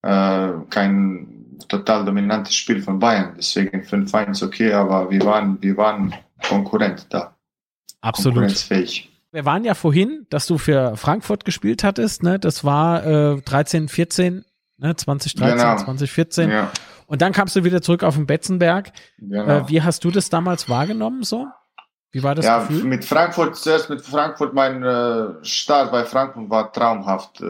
äh, 0.03 0.49
kein 0.69 1.59
total 1.69 2.05
dominantes 2.05 2.57
Spiel 2.57 2.83
von 2.83 2.99
Bayern. 2.99 3.35
Deswegen 3.37 3.83
5-1 3.83 4.45
okay, 4.45 4.73
aber 4.73 5.09
wir 5.09 5.25
waren, 5.25 5.59
wir 5.62 5.77
waren 5.77 6.12
Konkurrent 6.49 7.07
da. 7.11 7.37
Absolut. 8.01 8.35
Konkurrenzfähig. 8.35 9.12
Wir 9.31 9.45
waren 9.45 9.65
ja 9.65 9.75
vorhin, 9.75 10.27
dass 10.31 10.47
du 10.47 10.59
für 10.59 10.97
Frankfurt 10.97 11.45
gespielt 11.45 11.85
hattest, 11.85 12.25
ne? 12.25 12.41
Das 12.41 12.65
war 12.65 13.37
äh, 13.37 13.41
13, 13.43 13.89
14, 13.89 14.45
ne? 14.79 14.97
2013, 14.97 15.59
genau. 15.59 15.77
2014. 15.77 16.51
Ja. 16.51 16.71
Und 17.07 17.23
dann 17.23 17.33
kamst 17.33 17.55
du 17.57 17.65
wieder 17.65 17.83
zurück 17.83 18.03
auf 18.03 18.17
den 18.17 18.27
Betzenberg. 18.27 18.93
Genau. 19.19 19.47
Äh, 19.47 19.69
wie 19.69 19.83
hast 19.83 20.05
du 20.05 20.11
das 20.11 20.29
damals 20.29 20.69
wahrgenommen 20.69 21.23
so? 21.23 21.47
Wie 22.12 22.23
war 22.23 22.35
das 22.35 22.47
ja, 22.47 22.61
Gefühl? 22.61 22.85
mit 22.85 23.05
Frankfurt, 23.05 23.57
zuerst 23.57 23.91
mit 23.91 24.01
Frankfurt, 24.01 24.55
mein 24.55 24.83
äh, 24.83 25.27
Start 25.43 25.93
bei 25.93 26.05
Frankfurt 26.05 26.49
war 26.49 26.73
traumhaft. 26.73 27.41
Äh, 27.43 27.45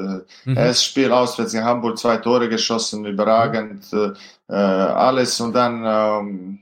mhm. 0.44 0.56
Erstes 0.56 0.84
Spiel 0.84 1.12
auswärts 1.12 1.54
in 1.54 1.62
Hamburg, 1.62 1.98
zwei 1.98 2.16
Tore 2.16 2.48
geschossen, 2.48 3.04
überragend, 3.06 3.92
mhm. 3.92 4.14
äh, 4.48 4.54
alles. 4.54 5.40
Und 5.40 5.54
dann 5.54 5.84
ähm, 5.86 6.58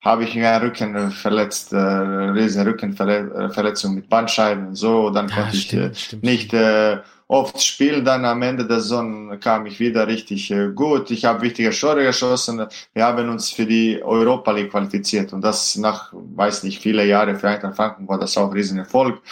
habe 0.00 0.24
ich 0.24 0.34
mir 0.34 0.62
Rücken 0.62 1.10
verletzt, 1.10 1.72
äh, 1.72 1.76
riesen 1.76 2.62
Rückenverletzung 2.62 3.96
mit 3.96 4.08
Bandscheiben 4.08 4.68
und 4.68 4.76
so. 4.76 5.10
Dann 5.10 5.28
konnte 5.28 5.56
ja, 5.56 5.60
stimmt, 5.62 5.92
ich 5.92 6.02
äh, 6.02 6.04
stimmt. 6.06 6.22
nicht 6.22 6.54
äh, 6.54 6.98
oft 7.30 7.62
spielen. 7.62 8.04
Dann 8.04 8.24
am 8.24 8.42
Ende 8.42 8.66
der 8.66 8.80
Saison 8.80 9.38
kam 9.38 9.66
ich 9.66 9.78
wieder 9.78 10.06
richtig 10.06 10.50
äh, 10.50 10.70
gut. 10.74 11.10
Ich 11.10 11.24
habe 11.24 11.42
wichtige 11.42 11.70
Tore 11.70 12.04
geschossen. 12.04 12.66
Wir 12.92 13.04
haben 13.04 13.28
uns 13.28 13.50
für 13.50 13.66
die 13.66 14.02
Europa 14.02 14.50
League 14.50 14.70
qualifiziert 14.70 15.32
und 15.32 15.42
das 15.42 15.76
nach, 15.76 16.12
weiß 16.12 16.64
nicht, 16.64 16.82
viele 16.82 17.06
Jahre 17.06 17.36
für 17.36 17.48
Eintracht 17.48 17.76
Franken 17.76 18.08
war 18.08 18.18
das 18.18 18.36
auch 18.36 18.48
ein 18.48 18.52
Riesenerfolg. 18.52 19.22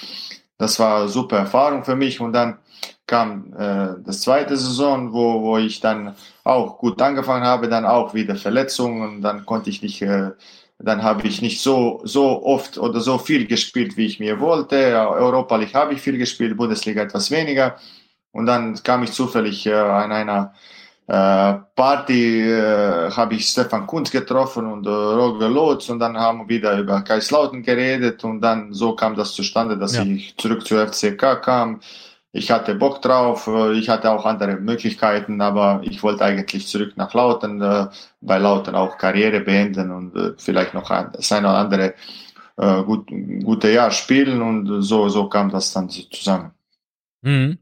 Das 0.58 0.78
war 0.78 1.00
eine 1.00 1.08
super 1.08 1.38
Erfahrung 1.38 1.84
für 1.84 1.96
mich 1.96 2.20
und 2.20 2.32
dann 2.32 2.58
kam 3.06 3.52
äh, 3.58 4.00
das 4.04 4.20
zweite 4.20 4.56
Saison, 4.56 5.12
wo, 5.12 5.42
wo 5.42 5.58
ich 5.58 5.80
dann 5.80 6.14
auch 6.44 6.78
gut 6.78 7.02
angefangen 7.02 7.44
habe, 7.44 7.68
dann 7.68 7.84
auch 7.84 8.14
wieder 8.14 8.36
Verletzungen, 8.36 9.22
dann 9.22 9.44
konnte 9.44 9.70
ich 9.70 9.82
nicht 9.82 10.02
äh, 10.02 10.30
dann 10.78 11.02
habe 11.02 11.26
ich 11.26 11.42
nicht 11.42 11.60
so, 11.60 12.00
so 12.04 12.44
oft 12.44 12.78
oder 12.78 13.00
so 13.00 13.18
viel 13.18 13.46
gespielt, 13.46 13.96
wie 13.96 14.06
ich 14.06 14.20
mir 14.20 14.38
wollte. 14.38 14.76
Europa 14.76 15.56
League 15.56 15.74
habe 15.74 15.94
ich 15.94 16.00
viel 16.00 16.18
gespielt, 16.18 16.56
Bundesliga 16.56 17.02
etwas 17.02 17.30
weniger. 17.30 17.76
Und 18.30 18.46
dann 18.46 18.80
kam 18.82 19.02
ich 19.02 19.12
zufällig 19.12 19.66
äh, 19.66 19.74
an 19.74 20.12
einer 20.12 20.54
äh, 21.08 21.54
Party, 21.74 22.42
äh, 22.42 23.10
habe 23.10 23.34
ich 23.34 23.48
Stefan 23.48 23.86
Kunz 23.86 24.10
getroffen 24.10 24.66
und 24.66 24.86
äh, 24.86 24.90
Roger 24.90 25.48
Lotz 25.48 25.88
und 25.88 25.98
dann 25.98 26.16
haben 26.16 26.40
wir 26.40 26.48
wieder 26.48 26.78
über 26.78 27.00
Kaislauten 27.00 27.62
geredet 27.62 28.22
und 28.24 28.40
dann 28.42 28.72
so 28.74 28.94
kam 28.94 29.16
das 29.16 29.32
zustande, 29.32 29.76
dass 29.78 29.96
ja. 29.96 30.02
ich 30.02 30.36
zurück 30.36 30.66
zur 30.66 30.86
FCK 30.86 31.42
kam 31.42 31.80
ich 32.32 32.50
hatte 32.50 32.74
Bock 32.74 33.00
drauf, 33.02 33.46
äh, 33.46 33.72
ich 33.72 33.88
hatte 33.88 34.10
auch 34.10 34.24
andere 34.24 34.56
Möglichkeiten, 34.56 35.40
aber 35.40 35.80
ich 35.82 36.02
wollte 36.02 36.24
eigentlich 36.24 36.66
zurück 36.66 36.92
nach 36.96 37.14
Lauten, 37.14 37.60
äh, 37.62 37.86
bei 38.20 38.38
Lauten 38.38 38.74
auch 38.74 38.98
Karriere 38.98 39.40
beenden 39.40 39.90
und 39.90 40.16
äh, 40.16 40.32
vielleicht 40.36 40.74
noch 40.74 40.90
ein, 40.90 41.10
das 41.12 41.32
eine 41.32 41.48
oder 41.48 41.58
andere 41.58 41.94
gut, 42.60 43.08
gute 43.44 43.70
Jahr 43.70 43.92
spielen 43.92 44.42
und 44.42 44.82
so, 44.82 45.08
so 45.08 45.28
kam 45.28 45.48
das 45.48 45.72
dann 45.72 45.88
zusammen. 45.88 46.50
Mhm. 47.22 47.58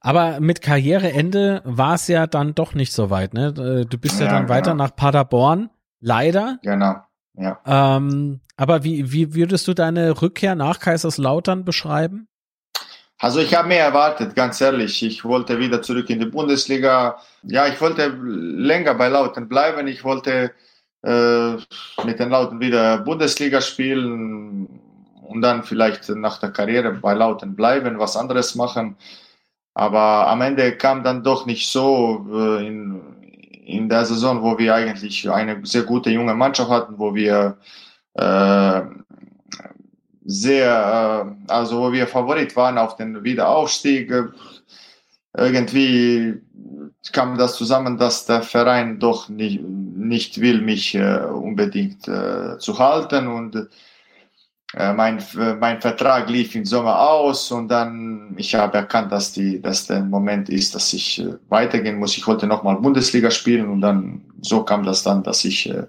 Aber 0.00 0.40
mit 0.40 0.62
Karriereende 0.62 1.62
war 1.64 1.94
es 1.94 2.08
ja 2.08 2.26
dann 2.26 2.52
doch 2.52 2.74
nicht 2.74 2.92
so 2.92 3.08
weit, 3.08 3.34
ne? 3.34 3.52
Du 3.52 3.98
bist 3.98 4.18
ja, 4.18 4.26
ja 4.26 4.32
dann 4.32 4.46
genau. 4.46 4.54
weiter 4.54 4.74
nach 4.74 4.96
Paderborn, 4.96 5.70
leider. 6.00 6.58
Genau, 6.64 6.96
ja. 7.34 7.60
Ähm, 7.64 8.40
aber 8.56 8.82
wie, 8.82 9.12
wie 9.12 9.32
würdest 9.36 9.68
du 9.68 9.74
deine 9.74 10.20
Rückkehr 10.20 10.56
nach 10.56 10.80
Kaiserslautern 10.80 11.64
beschreiben? 11.64 12.26
Also 13.22 13.38
ich 13.38 13.54
habe 13.54 13.68
mehr 13.68 13.84
erwartet, 13.84 14.34
ganz 14.34 14.60
ehrlich. 14.60 15.00
Ich 15.00 15.24
wollte 15.24 15.56
wieder 15.60 15.80
zurück 15.80 16.10
in 16.10 16.18
die 16.18 16.26
Bundesliga. 16.26 17.18
Ja, 17.44 17.68
ich 17.68 17.80
wollte 17.80 18.08
länger 18.08 18.94
bei 18.94 19.06
Lauten 19.06 19.48
bleiben. 19.48 19.86
Ich 19.86 20.02
wollte 20.02 20.50
äh, 21.04 21.52
mit 22.04 22.18
den 22.18 22.30
Lauten 22.30 22.58
wieder 22.58 22.98
Bundesliga 22.98 23.60
spielen 23.60 24.66
und 25.22 25.40
dann 25.40 25.62
vielleicht 25.62 26.08
nach 26.08 26.38
der 26.40 26.50
Karriere 26.50 26.94
bei 26.94 27.14
Lauten 27.14 27.54
bleiben, 27.54 27.96
was 28.00 28.16
anderes 28.16 28.56
machen. 28.56 28.96
Aber 29.72 30.26
am 30.26 30.40
Ende 30.40 30.76
kam 30.76 31.04
dann 31.04 31.22
doch 31.22 31.46
nicht 31.46 31.68
so 31.70 32.26
äh, 32.28 32.66
in, 32.66 33.00
in 33.64 33.88
der 33.88 34.04
Saison, 34.04 34.42
wo 34.42 34.58
wir 34.58 34.74
eigentlich 34.74 35.30
eine 35.30 35.64
sehr 35.64 35.84
gute 35.84 36.10
junge 36.10 36.34
Mannschaft 36.34 36.70
hatten, 36.70 36.98
wo 36.98 37.14
wir 37.14 37.56
äh, 38.14 38.82
sehr, 40.24 41.34
äh, 41.48 41.52
also 41.52 41.80
wo 41.80 41.92
wir 41.92 42.06
Favorit 42.06 42.54
waren 42.56 42.78
auf 42.78 42.96
den 42.96 43.22
Wiederaufstieg. 43.24 44.12
Irgendwie 45.36 46.40
kam 47.12 47.38
das 47.38 47.56
zusammen, 47.56 47.98
dass 47.98 48.26
der 48.26 48.42
Verein 48.42 48.98
doch 48.98 49.28
nicht, 49.28 49.62
nicht 49.62 50.40
will, 50.40 50.60
mich 50.60 50.94
äh, 50.94 51.20
unbedingt 51.24 52.06
äh, 52.06 52.58
zu 52.58 52.78
halten 52.78 53.26
und 53.28 53.68
äh, 54.74 54.92
mein, 54.92 55.22
mein 55.60 55.80
Vertrag 55.80 56.30
lief 56.30 56.54
im 56.54 56.64
Sommer 56.64 57.00
aus 57.00 57.50
und 57.50 57.68
dann 57.68 58.34
ich 58.36 58.54
habe 58.54 58.78
erkannt, 58.78 59.12
dass 59.12 59.32
die, 59.32 59.60
dass 59.60 59.86
der 59.86 60.02
Moment 60.02 60.48
ist, 60.48 60.74
dass 60.74 60.92
ich 60.92 61.20
äh, 61.20 61.34
weitergehen 61.48 61.98
muss. 61.98 62.16
Ich 62.16 62.26
wollte 62.26 62.46
nochmal 62.46 62.76
Bundesliga 62.76 63.30
spielen 63.30 63.68
und 63.68 63.80
dann 63.80 64.22
so 64.40 64.62
kam 64.62 64.84
das 64.84 65.02
dann, 65.02 65.22
dass 65.22 65.44
ich 65.44 65.68
äh, 65.68 65.84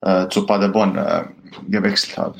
äh 0.00 0.28
zu 0.28 0.46
Paderborn 0.46 0.96
äh, 0.96 1.24
gewechselt 1.68 2.16
habe. 2.18 2.38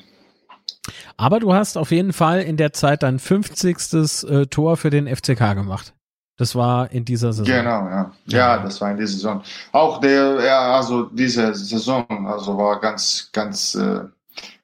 Aber 1.18 1.40
du 1.40 1.52
hast 1.52 1.76
auf 1.76 1.90
jeden 1.90 2.12
Fall 2.12 2.42
in 2.42 2.56
der 2.56 2.72
Zeit 2.72 3.02
dein 3.02 3.18
50. 3.18 4.22
Äh, 4.30 4.46
Tor 4.46 4.76
für 4.76 4.88
den 4.88 5.08
FCK 5.08 5.54
gemacht. 5.54 5.92
Das 6.36 6.54
war 6.54 6.92
in 6.92 7.04
dieser 7.04 7.32
Saison. 7.32 7.52
Genau, 7.52 7.88
ja. 7.88 8.12
Ja, 8.26 8.58
das 8.62 8.80
war 8.80 8.92
in 8.92 8.96
dieser 8.96 9.12
Saison. 9.14 9.42
Auch 9.72 10.00
der, 10.00 10.40
ja, 10.44 10.76
also 10.76 11.06
diese 11.06 11.52
Saison, 11.52 12.06
also 12.28 12.56
war 12.56 12.80
ganz, 12.80 13.30
ganz, 13.32 13.74
äh, 13.74 14.02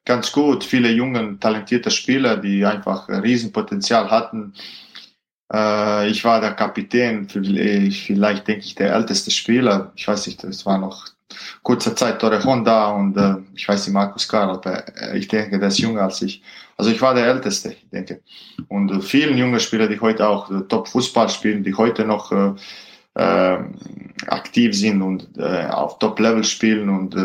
ganz 0.05 0.31
gut. 0.31 0.63
Viele 0.63 0.89
junge, 0.89 1.37
talentierte 1.37 1.91
Spieler, 1.91 2.37
die 2.37 2.65
einfach 2.65 3.09
Riesenpotenzial 3.09 4.09
hatten. 4.09 4.53
Äh, 5.53 6.07
ich 6.07 6.23
war 6.23 6.39
der 6.39 6.53
Kapitän, 6.53 7.27
vielleicht, 7.27 8.05
vielleicht 8.05 8.47
denke 8.47 8.63
ich 8.63 8.75
der 8.75 8.93
älteste 8.93 9.29
Spieler. 9.29 9.91
Ich 9.97 10.07
weiß 10.07 10.27
nicht, 10.27 10.41
es 10.45 10.65
war 10.65 10.77
noch 10.77 11.14
kurzer 11.63 11.95
Zeit 11.95 12.19
Torrejon 12.19 12.63
da 12.63 12.89
und 12.89 13.17
äh, 13.17 13.35
ich 13.55 13.67
weiß 13.67 13.87
nicht, 13.87 13.93
Markus 13.93 14.27
Karl, 14.27 14.59
äh, 14.65 15.17
ich 15.17 15.27
denke, 15.27 15.59
der 15.59 15.69
ist 15.69 15.79
jünger 15.79 16.03
als 16.03 16.21
ich. 16.21 16.41
Also 16.77 16.91
ich 16.91 17.01
war 17.01 17.13
der 17.13 17.27
Älteste, 17.27 17.71
ich 17.71 17.89
denke. 17.89 18.21
Und 18.67 18.91
äh, 18.91 19.01
vielen 19.01 19.37
jungen 19.37 19.59
Spieler, 19.59 19.87
die 19.87 19.99
heute 19.99 20.27
auch 20.27 20.51
äh, 20.51 20.61
Top-Fußball 20.67 21.29
spielen, 21.29 21.63
die 21.63 21.73
heute 21.73 22.05
noch 22.05 22.31
äh, 22.31 22.53
äh, 23.15 23.57
aktiv 24.27 24.75
sind 24.75 25.01
und 25.01 25.27
äh, 25.37 25.67
auf 25.67 25.99
Top-Level 25.99 26.43
spielen 26.43 26.89
und 26.89 27.15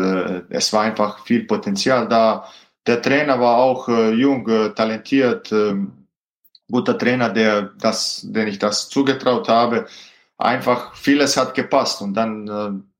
es 0.49 0.71
war 0.73 0.83
einfach 0.83 1.25
viel 1.25 1.43
Potenzial 1.43 2.07
da. 2.07 2.45
Der 2.87 3.01
Trainer 3.01 3.39
war 3.39 3.57
auch 3.57 3.87
jung, 3.87 4.45
talentiert, 4.75 5.51
äh, 5.51 5.75
guter 6.71 6.97
Trainer, 6.97 7.29
der 7.29 7.71
das, 7.79 8.21
den 8.23 8.47
ich 8.47 8.57
das 8.57 8.89
zugetraut 8.89 9.47
habe. 9.49 9.85
Einfach 10.41 10.95
vieles 10.95 11.37
hat 11.37 11.53
gepasst 11.53 12.01
und 12.01 12.13
dann 12.15 12.47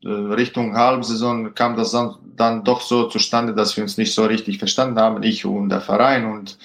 äh, 0.04 0.08
äh 0.08 0.34
Richtung 0.34 0.76
Halbsaison 0.76 1.54
kam 1.56 1.76
das 1.76 1.92
dann, 1.92 2.16
dann 2.36 2.64
doch 2.64 2.82
so 2.82 3.08
zustande, 3.08 3.54
dass 3.54 3.76
wir 3.76 3.84
uns 3.84 3.98
nicht 3.98 4.14
so 4.14 4.26
richtig 4.26 4.60
verstanden 4.60 5.00
haben, 5.00 5.24
ich 5.24 5.46
und 5.46 5.70
der 5.70 5.82
Verein 5.82 6.26
und 6.26 6.58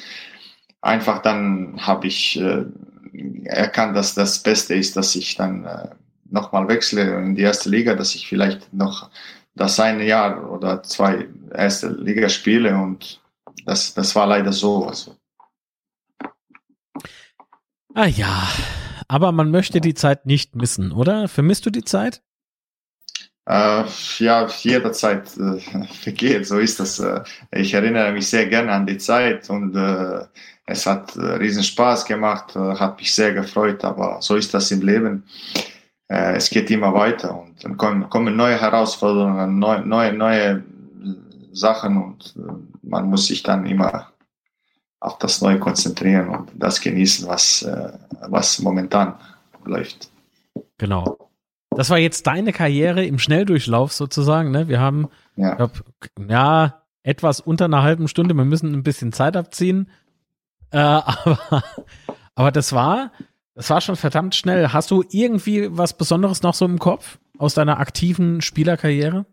einfach 0.83 1.23
dann 1.23 1.79
habe 1.79 2.07
ich 2.07 2.39
äh, 2.41 2.65
erkannt, 3.45 3.97
dass 3.97 4.15
das 4.15 4.43
Beste 4.43 4.75
ist, 4.75 4.97
dass 4.97 5.15
ich 5.17 5.37
dann 5.37 5.65
äh, 5.65 5.89
nochmal 6.31 6.69
wechsle 6.69 7.17
in 7.19 7.35
die 7.35 7.43
erste 7.43 7.71
Liga, 7.71 7.95
dass 7.95 8.15
ich 8.15 8.29
vielleicht 8.29 8.73
noch 8.73 9.11
das 9.55 9.81
eine 9.81 10.05
Jahr 10.05 10.51
oder 10.51 10.83
zwei 10.83 11.27
erste 11.55 11.89
Liga 11.89 12.29
spiele 12.29 12.77
und 12.77 13.21
das, 13.65 13.95
das 13.95 14.15
war 14.15 14.27
leider 14.27 14.53
so. 14.53 14.87
Also. 14.87 15.17
Ah 17.95 18.07
ja, 18.07 18.49
aber 19.09 19.33
man 19.33 19.51
möchte 19.51 19.81
die 19.81 19.95
Zeit 19.95 20.27
nicht 20.27 20.57
missen, 20.57 20.93
oder? 20.93 21.29
Vermisst 21.29 21.67
du 21.67 21.71
die 21.71 21.85
Zeit? 21.85 22.23
Äh, 23.49 23.85
ja, 24.19 24.47
jederzeit 24.47 25.37
äh, 25.37 25.61
vergeht, 26.03 26.47
so 26.47 26.59
ist 26.59 26.81
das. 26.81 26.99
Äh, 26.99 27.23
ich 27.53 27.75
erinnere 27.75 28.13
mich 28.13 28.29
sehr 28.29 28.47
gerne 28.47 28.73
an 28.73 28.87
die 28.87 28.99
Zeit 28.99 29.49
und 29.51 29.77
äh, 29.77 30.25
es 30.67 30.85
hat 30.85 31.15
äh, 31.17 31.21
riesen 31.21 31.63
Spaß 31.63 32.05
gemacht, 32.07 32.57
äh, 32.57 32.75
hat 32.75 32.99
mich 32.99 33.15
sehr 33.15 33.33
gefreut, 33.33 33.85
aber 33.85 34.21
so 34.21 34.35
ist 34.35 34.53
das 34.53 34.73
im 34.73 34.83
Leben. 34.83 35.23
Äh, 36.09 36.35
es 36.35 36.51
geht 36.51 36.71
immer 36.73 36.93
weiter 36.93 37.39
und 37.39 37.65
dann 37.65 37.77
kommen, 37.77 38.11
kommen 38.11 38.35
neue 38.37 38.61
Herausforderungen, 38.61 39.61
neue, 39.61 39.87
neue, 39.87 40.13
neue 40.13 40.65
Sachen 41.53 42.03
und 42.03 42.35
äh, 42.37 42.53
man 42.83 43.09
muss 43.09 43.27
sich 43.27 43.45
dann 43.45 43.65
immer 43.67 44.11
auf 45.01 45.19
das 45.19 45.41
Neue 45.43 45.59
konzentrieren 45.59 46.29
und 46.29 46.51
das 46.55 46.81
genießen, 46.81 47.29
was, 47.29 47.63
äh, 47.63 47.93
was 48.29 48.59
momentan 48.61 49.15
läuft. 49.65 50.11
Genau. 50.79 51.31
Das 51.71 51.91
war 51.91 51.99
jetzt 51.99 52.27
deine 52.27 52.53
Karriere 52.53 53.05
im 53.05 53.19
Schnelldurchlauf 53.19 53.93
sozusagen. 53.93 54.51
Ne? 54.51 54.69
Wir 54.69 54.81
haben 54.81 55.09
ja. 55.37 55.55
Glaub, 55.55 55.85
ja 56.29 56.83
etwas 57.03 57.41
unter 57.41 57.67
einer 57.67 57.83
halben 57.83 58.09
Stunde. 58.09 58.35
Wir 58.35 58.45
müssen 58.45 58.73
ein 58.73 58.83
bisschen 58.83 59.13
Zeit 59.13 59.37
abziehen. 59.37 59.91
Äh, 60.71 60.79
aber, 60.79 61.63
aber 62.35 62.51
das 62.51 62.73
war, 62.73 63.13
das 63.55 63.71
war 63.71 63.81
schon 63.81 63.97
verdammt 63.97 64.35
schnell. 64.35 64.73
Hast 64.73 64.91
du 64.91 65.05
irgendwie 65.11 65.69
was 65.71 65.97
Besonderes 65.97 66.43
noch 66.43 66.55
so 66.55 66.65
im 66.65 66.79
Kopf 66.79 67.19
aus 67.39 67.55
deiner 67.55 67.79
aktiven 67.79 68.41
Spielerkarriere? 68.41 69.27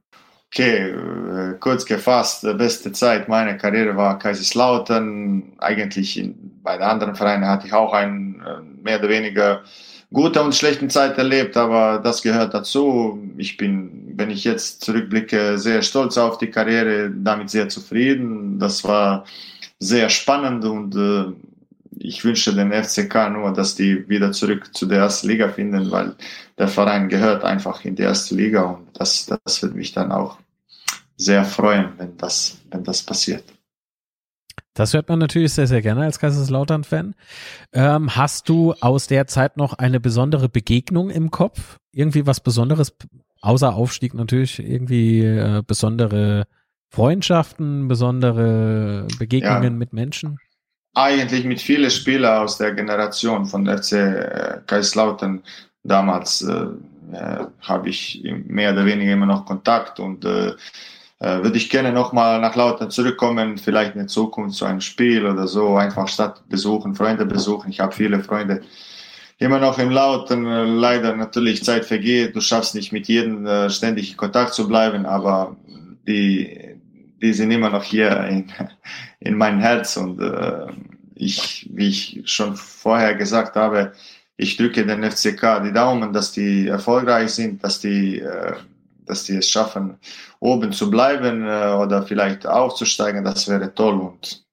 Okay, 0.56 0.92
äh, 0.92 1.58
kurz 1.60 1.84
gefasst, 1.84 2.44
die 2.44 2.54
beste 2.54 2.92
Zeit 2.92 3.28
meiner 3.28 3.56
Karriere 3.56 3.98
war 3.98 4.20
Kaiserslautern. 4.20 5.54
Eigentlich 5.58 6.16
in, 6.16 6.36
bei 6.62 6.78
den 6.78 6.84
anderen 6.84 7.16
Vereinen 7.16 7.48
hatte 7.48 7.66
ich 7.66 7.74
auch 7.74 7.92
einen 7.92 8.40
äh, 8.42 8.62
mehr 8.84 9.00
oder 9.00 9.10
weniger 9.10 9.64
gute 10.12 10.44
und 10.44 10.54
schlechten 10.54 10.92
Zeit 10.92 11.18
erlebt, 11.18 11.58
aber 11.58 11.98
das 11.98 12.22
gehört 12.22 12.54
dazu. 12.54 13.20
Ich 13.36 13.58
bin, 13.58 14.14
wenn 14.16 14.30
ich 14.30 14.44
jetzt 14.44 14.82
zurückblicke, 14.84 15.58
sehr 15.58 15.82
stolz 15.82 16.20
auf 16.20 16.38
die 16.38 16.52
Karriere, 16.52 17.10
damit 17.10 17.50
sehr 17.50 17.68
zufrieden. 17.68 18.60
Das 18.60 18.84
war 18.84 19.26
sehr 19.80 20.08
spannend 20.10 20.66
und 20.66 20.96
äh, 20.96 21.34
ich 22.00 22.24
wünsche 22.24 22.54
den 22.54 22.72
FCK 22.72 23.30
nur, 23.32 23.54
dass 23.54 23.76
die 23.76 24.08
wieder 24.10 24.32
zurück 24.32 24.76
zu 24.76 24.86
der 24.86 25.00
ersten 25.00 25.28
Liga 25.28 25.50
finden, 25.50 25.92
weil 25.92 26.16
der 26.58 26.68
Verein 26.68 27.10
gehört 27.10 27.44
einfach 27.44 27.84
in 27.86 27.96
die 27.96 28.04
erste 28.04 28.36
Liga 28.36 28.64
und 28.64 28.88
das, 28.94 29.26
das 29.26 29.62
wird 29.62 29.76
mich 29.76 29.94
dann 29.94 30.12
auch 30.12 30.38
sehr 31.18 31.46
freuen, 31.46 31.94
wenn 31.98 32.18
das, 32.18 32.60
wenn 32.72 32.84
das 32.84 33.04
passiert. 33.04 33.44
Das 34.74 34.94
hört 34.94 35.08
man 35.08 35.20
natürlich 35.20 35.54
sehr, 35.54 35.68
sehr 35.68 35.84
gerne 35.84 36.02
als 36.04 36.20
Kaiserslautern-Fan. 36.20 37.14
Ähm, 37.74 38.16
hast 38.16 38.50
du 38.50 38.74
aus 38.74 39.06
der 39.06 39.28
Zeit 39.28 39.56
noch 39.56 39.74
eine 39.74 40.00
besondere 40.00 40.50
Begegnung 40.50 41.12
im 41.12 41.30
Kopf? 41.30 41.78
Irgendwie 41.92 42.26
was 42.26 42.40
Besonderes, 42.40 42.96
außer 43.42 43.76
Aufstieg 43.76 44.16
natürlich, 44.16 44.58
irgendwie 44.58 45.24
äh, 45.24 45.62
besondere 45.66 46.48
Freundschaften, 46.90 47.88
besondere 47.88 49.08
Begegnungen 49.20 49.64
ja. 49.64 49.70
mit 49.70 49.94
Menschen? 49.94 50.40
Eigentlich 50.96 51.44
mit 51.44 51.62
vielen 51.62 51.90
Spielern 51.90 52.44
aus 52.44 52.58
der 52.58 52.74
Generation 52.74 53.46
von 53.46 53.66
FC 53.66 53.94
äh, 53.94 54.62
Kaiserslautern 54.68 55.44
damals 55.84 56.42
äh, 56.44 56.66
äh, 57.14 57.46
habe 57.62 57.90
ich 57.90 58.24
mehr 58.46 58.74
oder 58.74 58.86
weniger 58.86 59.14
immer 59.14 59.26
noch 59.26 59.46
Kontakt 59.46 60.00
und 60.00 60.24
äh, 60.24 60.54
äh, 61.20 61.42
würde 61.42 61.58
ich 61.58 61.70
gerne 61.70 61.92
nochmal 61.92 62.40
nach 62.42 62.56
Lautern 62.56 62.92
zurückkommen, 62.92 63.58
vielleicht 63.58 63.96
in 63.96 64.08
Zukunft 64.08 64.58
zu 64.58 64.66
einem 64.66 64.82
Spiel 64.82 65.26
oder 65.26 65.48
so, 65.48 65.78
einfach 65.78 66.08
Stadt 66.08 66.48
besuchen, 66.50 66.96
Freunde 66.96 67.26
besuchen. 67.26 67.72
Ich 67.72 67.80
habe 67.80 67.94
viele 67.94 68.22
Freunde 68.24 68.62
immer 69.40 69.60
noch 69.60 69.80
im 69.80 69.90
Lautern. 69.90 70.44
Leider 70.78 71.16
natürlich 71.16 71.64
Zeit 71.64 71.86
vergeht, 71.86 72.36
du 72.36 72.42
schaffst 72.42 72.76
nicht 72.76 72.92
mit 72.92 73.08
jedem 73.08 73.46
äh, 73.46 73.70
ständig 73.70 74.12
in 74.12 74.18
Kontakt 74.18 74.54
zu 74.54 74.68
bleiben, 74.68 75.06
aber 75.06 75.56
die, 76.08 76.73
die 77.24 77.34
sind 77.34 77.52
immer 77.52 77.70
noch 77.70 77.84
hier 77.84 78.26
in, 78.26 78.52
in 79.20 79.38
meinem 79.38 79.60
Herz 79.60 79.98
und 79.98 80.22
äh, 80.22 80.68
ich, 81.16 81.70
wie 81.72 81.88
ich 81.88 82.22
schon 82.26 82.56
vorher 82.56 83.16
gesagt 83.16 83.56
habe, 83.56 83.94
ich 84.36 84.58
drücke 84.58 84.86
den 84.86 85.10
FCK 85.10 85.64
die 85.64 85.72
Daumen, 85.72 86.12
dass 86.12 86.32
die 86.34 86.68
erfolgreich 86.68 87.32
sind, 87.32 87.64
dass 87.64 87.80
die 87.80 88.20
äh, 88.20 88.54
dass 89.06 89.24
die 89.26 89.36
es 89.36 89.50
schaffen, 89.50 89.98
oben 90.40 90.72
zu 90.72 90.90
bleiben 90.90 91.46
äh, 91.46 91.74
oder 91.74 92.04
vielleicht 92.04 92.48
aufzusteigen, 92.48 93.24
das 93.24 93.48
wäre 93.48 93.74
toll. 93.74 94.00
Und 94.00 94.46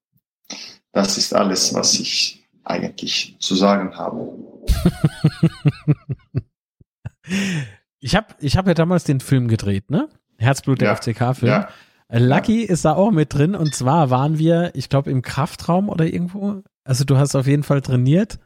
das 0.92 1.18
ist 1.18 1.34
alles, 1.34 1.74
was 1.74 1.98
ich 1.98 2.44
eigentlich 2.64 3.36
zu 3.38 3.54
sagen 3.54 3.96
habe. 3.96 4.32
ich 8.00 8.16
habe 8.16 8.34
ich 8.40 8.56
hab 8.56 8.66
ja 8.66 8.74
damals 8.74 9.04
den 9.04 9.20
Film 9.20 9.48
gedreht, 9.48 9.90
ne? 9.90 10.08
Herzblut 10.38 10.80
der 10.80 10.88
ja, 10.88 10.96
FCK-Film. 10.96 11.52
Ja. 11.52 11.68
Lucky 12.12 12.62
ist 12.62 12.84
da 12.84 12.94
auch 12.94 13.10
mit 13.10 13.32
drin 13.34 13.54
und 13.54 13.74
zwar 13.74 14.10
waren 14.10 14.38
wir, 14.38 14.70
ich 14.74 14.88
glaube, 14.88 15.10
im 15.10 15.22
Kraftraum 15.22 15.88
oder 15.88 16.06
irgendwo. 16.06 16.62
Also 16.84 17.04
du 17.04 17.16
hast 17.16 17.36
auf 17.36 17.46
jeden 17.46 17.62
Fall 17.62 17.80
trainiert 17.80 18.38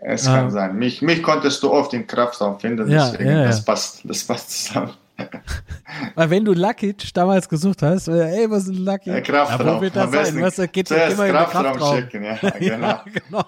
es 0.00 0.26
kann 0.26 0.46
ah. 0.46 0.50
sein. 0.50 0.76
Mich, 0.76 1.02
mich 1.02 1.22
konntest 1.22 1.62
du 1.62 1.72
oft 1.72 1.92
im 1.94 2.06
Kraftraum 2.06 2.58
finden, 2.60 2.90
ja, 2.90 3.10
deswegen 3.10 3.30
ja, 3.30 3.40
ja. 3.40 3.46
das 3.46 3.64
passt, 3.64 4.00
das 4.04 4.24
passt 4.24 4.66
zusammen. 4.66 4.92
Weil 6.16 6.30
wenn 6.30 6.44
du 6.44 6.52
Lucky 6.52 6.94
damals 7.14 7.48
gesucht 7.48 7.82
hast, 7.82 8.08
äh, 8.08 8.42
ey, 8.42 8.50
was 8.50 8.64
ist 8.64 8.70
ein 8.70 8.84
Lucky? 8.84 9.10
Ja, 9.10 9.20
Kraftraum. 9.20 9.66
Ja, 9.66 9.76
wo 9.76 9.80
wird 9.80 9.96
das 9.96 10.10
sein? 10.10 10.42
Was, 10.42 10.56
geht 10.72 10.90
immer 10.90 11.28
Kraftraum, 11.28 11.64
Kraftraum 11.64 11.96
checken, 11.96 12.24
ja, 12.24 12.36
genau. 12.58 13.00
genau. 13.12 13.44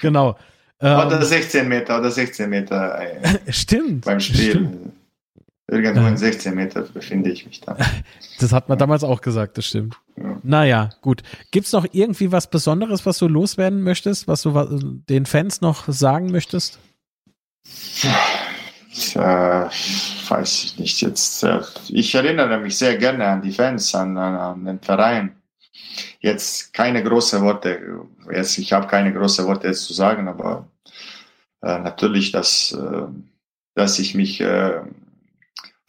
genau. 0.00 0.36
Ähm, 0.80 1.06
oder 1.06 1.22
16 1.22 1.66
Meter, 1.66 1.98
oder 1.98 2.10
16 2.10 2.50
Meter. 2.50 3.00
Äh, 3.00 3.52
stimmt. 3.52 4.04
Beim 4.04 4.20
Spiel. 4.20 4.50
Stimmt. 4.50 4.92
Irgendwo 5.68 6.06
in 6.06 6.16
16 6.16 6.54
Meter 6.54 6.82
befinde 6.82 7.30
ich 7.30 7.46
mich 7.46 7.60
dann. 7.60 7.76
Das 8.40 8.52
hat 8.52 8.68
man 8.68 8.76
damals 8.76 9.04
auch 9.04 9.20
gesagt, 9.20 9.56
das 9.56 9.66
stimmt. 9.66 9.94
Ja. 10.16 10.36
Naja, 10.42 10.90
gut. 11.00 11.22
Gibt 11.52 11.66
es 11.66 11.72
noch 11.72 11.86
irgendwie 11.92 12.32
was 12.32 12.50
Besonderes, 12.50 13.06
was 13.06 13.18
du 13.18 13.28
loswerden 13.28 13.82
möchtest, 13.82 14.26
was 14.26 14.42
du 14.42 14.50
den 15.08 15.26
Fans 15.26 15.60
noch 15.60 15.84
sagen 15.86 16.32
möchtest? 16.32 16.80
Äh, 19.14 19.18
weiß 19.18 20.64
ich 20.64 20.78
nicht 20.78 21.00
jetzt. 21.02 21.46
Ich 21.88 22.14
erinnere 22.16 22.58
mich 22.58 22.76
sehr 22.76 22.96
gerne 22.96 23.26
an 23.28 23.42
die 23.42 23.52
Fans, 23.52 23.94
an, 23.94 24.16
an, 24.16 24.34
an 24.34 24.64
den 24.64 24.80
Verein. 24.80 25.36
Jetzt 26.20 26.72
keine 26.72 27.02
großen 27.02 27.42
Worte. 27.42 28.00
Jetzt, 28.30 28.58
ich 28.58 28.72
habe 28.72 28.88
keine 28.88 29.12
großen 29.12 29.46
Worte 29.46 29.68
jetzt 29.68 29.84
zu 29.84 29.92
sagen, 29.92 30.26
aber 30.26 30.68
äh, 31.62 31.78
natürlich, 31.78 32.32
dass, 32.32 32.72
äh, 32.72 33.06
dass 33.74 33.98
ich 33.98 34.14
mich 34.14 34.40
äh, 34.40 34.80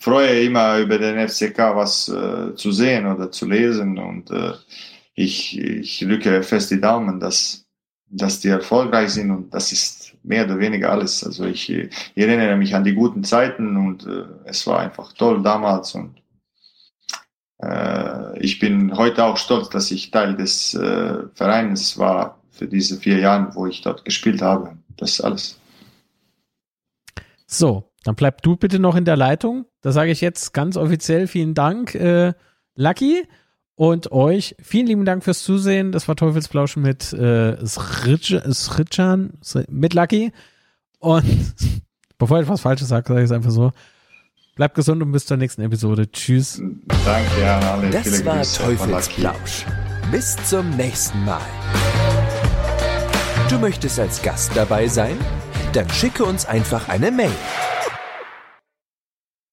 freue, 0.03 0.43
immer 0.43 0.79
über 0.79 0.97
den 0.97 1.27
FCK 1.27 1.57
was 1.75 2.09
äh, 2.09 2.53
zu 2.55 2.71
sehen 2.71 3.07
oder 3.07 3.31
zu 3.31 3.47
lesen 3.47 3.97
und 3.97 4.29
äh, 4.31 4.53
ich, 5.15 5.57
ich 5.57 5.99
drücke 5.99 6.43
fest 6.43 6.71
die 6.71 6.81
Daumen, 6.81 7.19
dass, 7.19 7.65
dass 8.09 8.41
die 8.41 8.49
erfolgreich 8.49 9.11
sind 9.11 9.31
und 9.31 9.53
das 9.53 9.71
ist 9.71 10.13
mehr 10.23 10.45
oder 10.45 10.59
weniger 10.59 10.91
alles. 10.91 11.23
Also 11.23 11.45
ich, 11.45 11.69
ich 11.69 11.89
erinnere 12.15 12.57
mich 12.57 12.75
an 12.75 12.83
die 12.83 12.93
guten 12.93 13.23
Zeiten 13.23 13.77
und 13.77 14.05
äh, 14.05 14.25
es 14.45 14.67
war 14.67 14.79
einfach 14.79 15.13
toll 15.13 15.41
damals 15.41 15.95
und 15.95 16.21
äh, 17.61 18.39
ich 18.39 18.59
bin 18.59 18.97
heute 18.97 19.23
auch 19.23 19.37
stolz, 19.37 19.69
dass 19.69 19.89
ich 19.91 20.11
Teil 20.11 20.35
des 20.35 20.73
äh, 20.73 21.19
Vereins 21.33 21.97
war 21.97 22.39
für 22.51 22.67
diese 22.67 22.97
vier 22.97 23.19
Jahre, 23.19 23.55
wo 23.55 23.67
ich 23.67 23.81
dort 23.81 24.03
gespielt 24.03 24.41
habe. 24.41 24.77
Das 24.97 25.11
ist 25.11 25.21
alles. 25.21 25.59
So, 27.47 27.92
dann 28.03 28.15
bleib 28.15 28.41
du 28.41 28.55
bitte 28.55 28.79
noch 28.79 28.95
in 28.95 29.05
der 29.05 29.15
Leitung. 29.15 29.65
Da 29.81 29.91
sage 29.91 30.11
ich 30.11 30.21
jetzt 30.21 30.53
ganz 30.53 30.77
offiziell 30.77 31.27
vielen 31.27 31.53
Dank, 31.53 31.95
äh, 31.95 32.33
Lucky. 32.75 33.23
Und 33.75 34.11
euch 34.11 34.55
vielen 34.61 34.85
lieben 34.85 35.03
Dank 35.03 35.23
fürs 35.23 35.41
Zusehen. 35.41 35.91
Das 35.91 36.07
war 36.07 36.15
Teufelsplauschen 36.15 36.83
mit 36.83 37.11
äh, 37.13 37.57
Sritschan, 37.65 39.33
mit 39.67 39.95
Lucky. 39.95 40.31
Und 40.99 41.25
bevor 42.19 42.37
ich 42.37 42.43
etwas 42.43 42.61
Falsches 42.61 42.89
sage, 42.89 43.07
sage 43.07 43.21
ich 43.21 43.25
es 43.25 43.31
einfach 43.31 43.49
so. 43.49 43.71
Bleibt 44.55 44.75
gesund 44.75 45.01
und 45.01 45.11
bis 45.11 45.25
zur 45.25 45.37
nächsten 45.37 45.63
Episode. 45.63 46.11
Tschüss. 46.11 46.61
Danke 47.03 47.51
an 47.51 47.63
alle. 47.63 47.89
Das 47.89 48.23
war 48.23 48.43
Teufelsplausch. 48.43 49.65
Bis 50.11 50.35
zum 50.47 50.69
nächsten 50.77 51.25
Mal. 51.25 51.41
Du 53.49 53.57
möchtest 53.57 53.99
als 53.99 54.21
Gast 54.21 54.51
dabei 54.55 54.87
sein? 54.87 55.17
Dann 55.73 55.89
schicke 55.89 56.23
uns 56.23 56.45
einfach 56.45 56.89
eine 56.89 57.09
Mail 57.09 57.31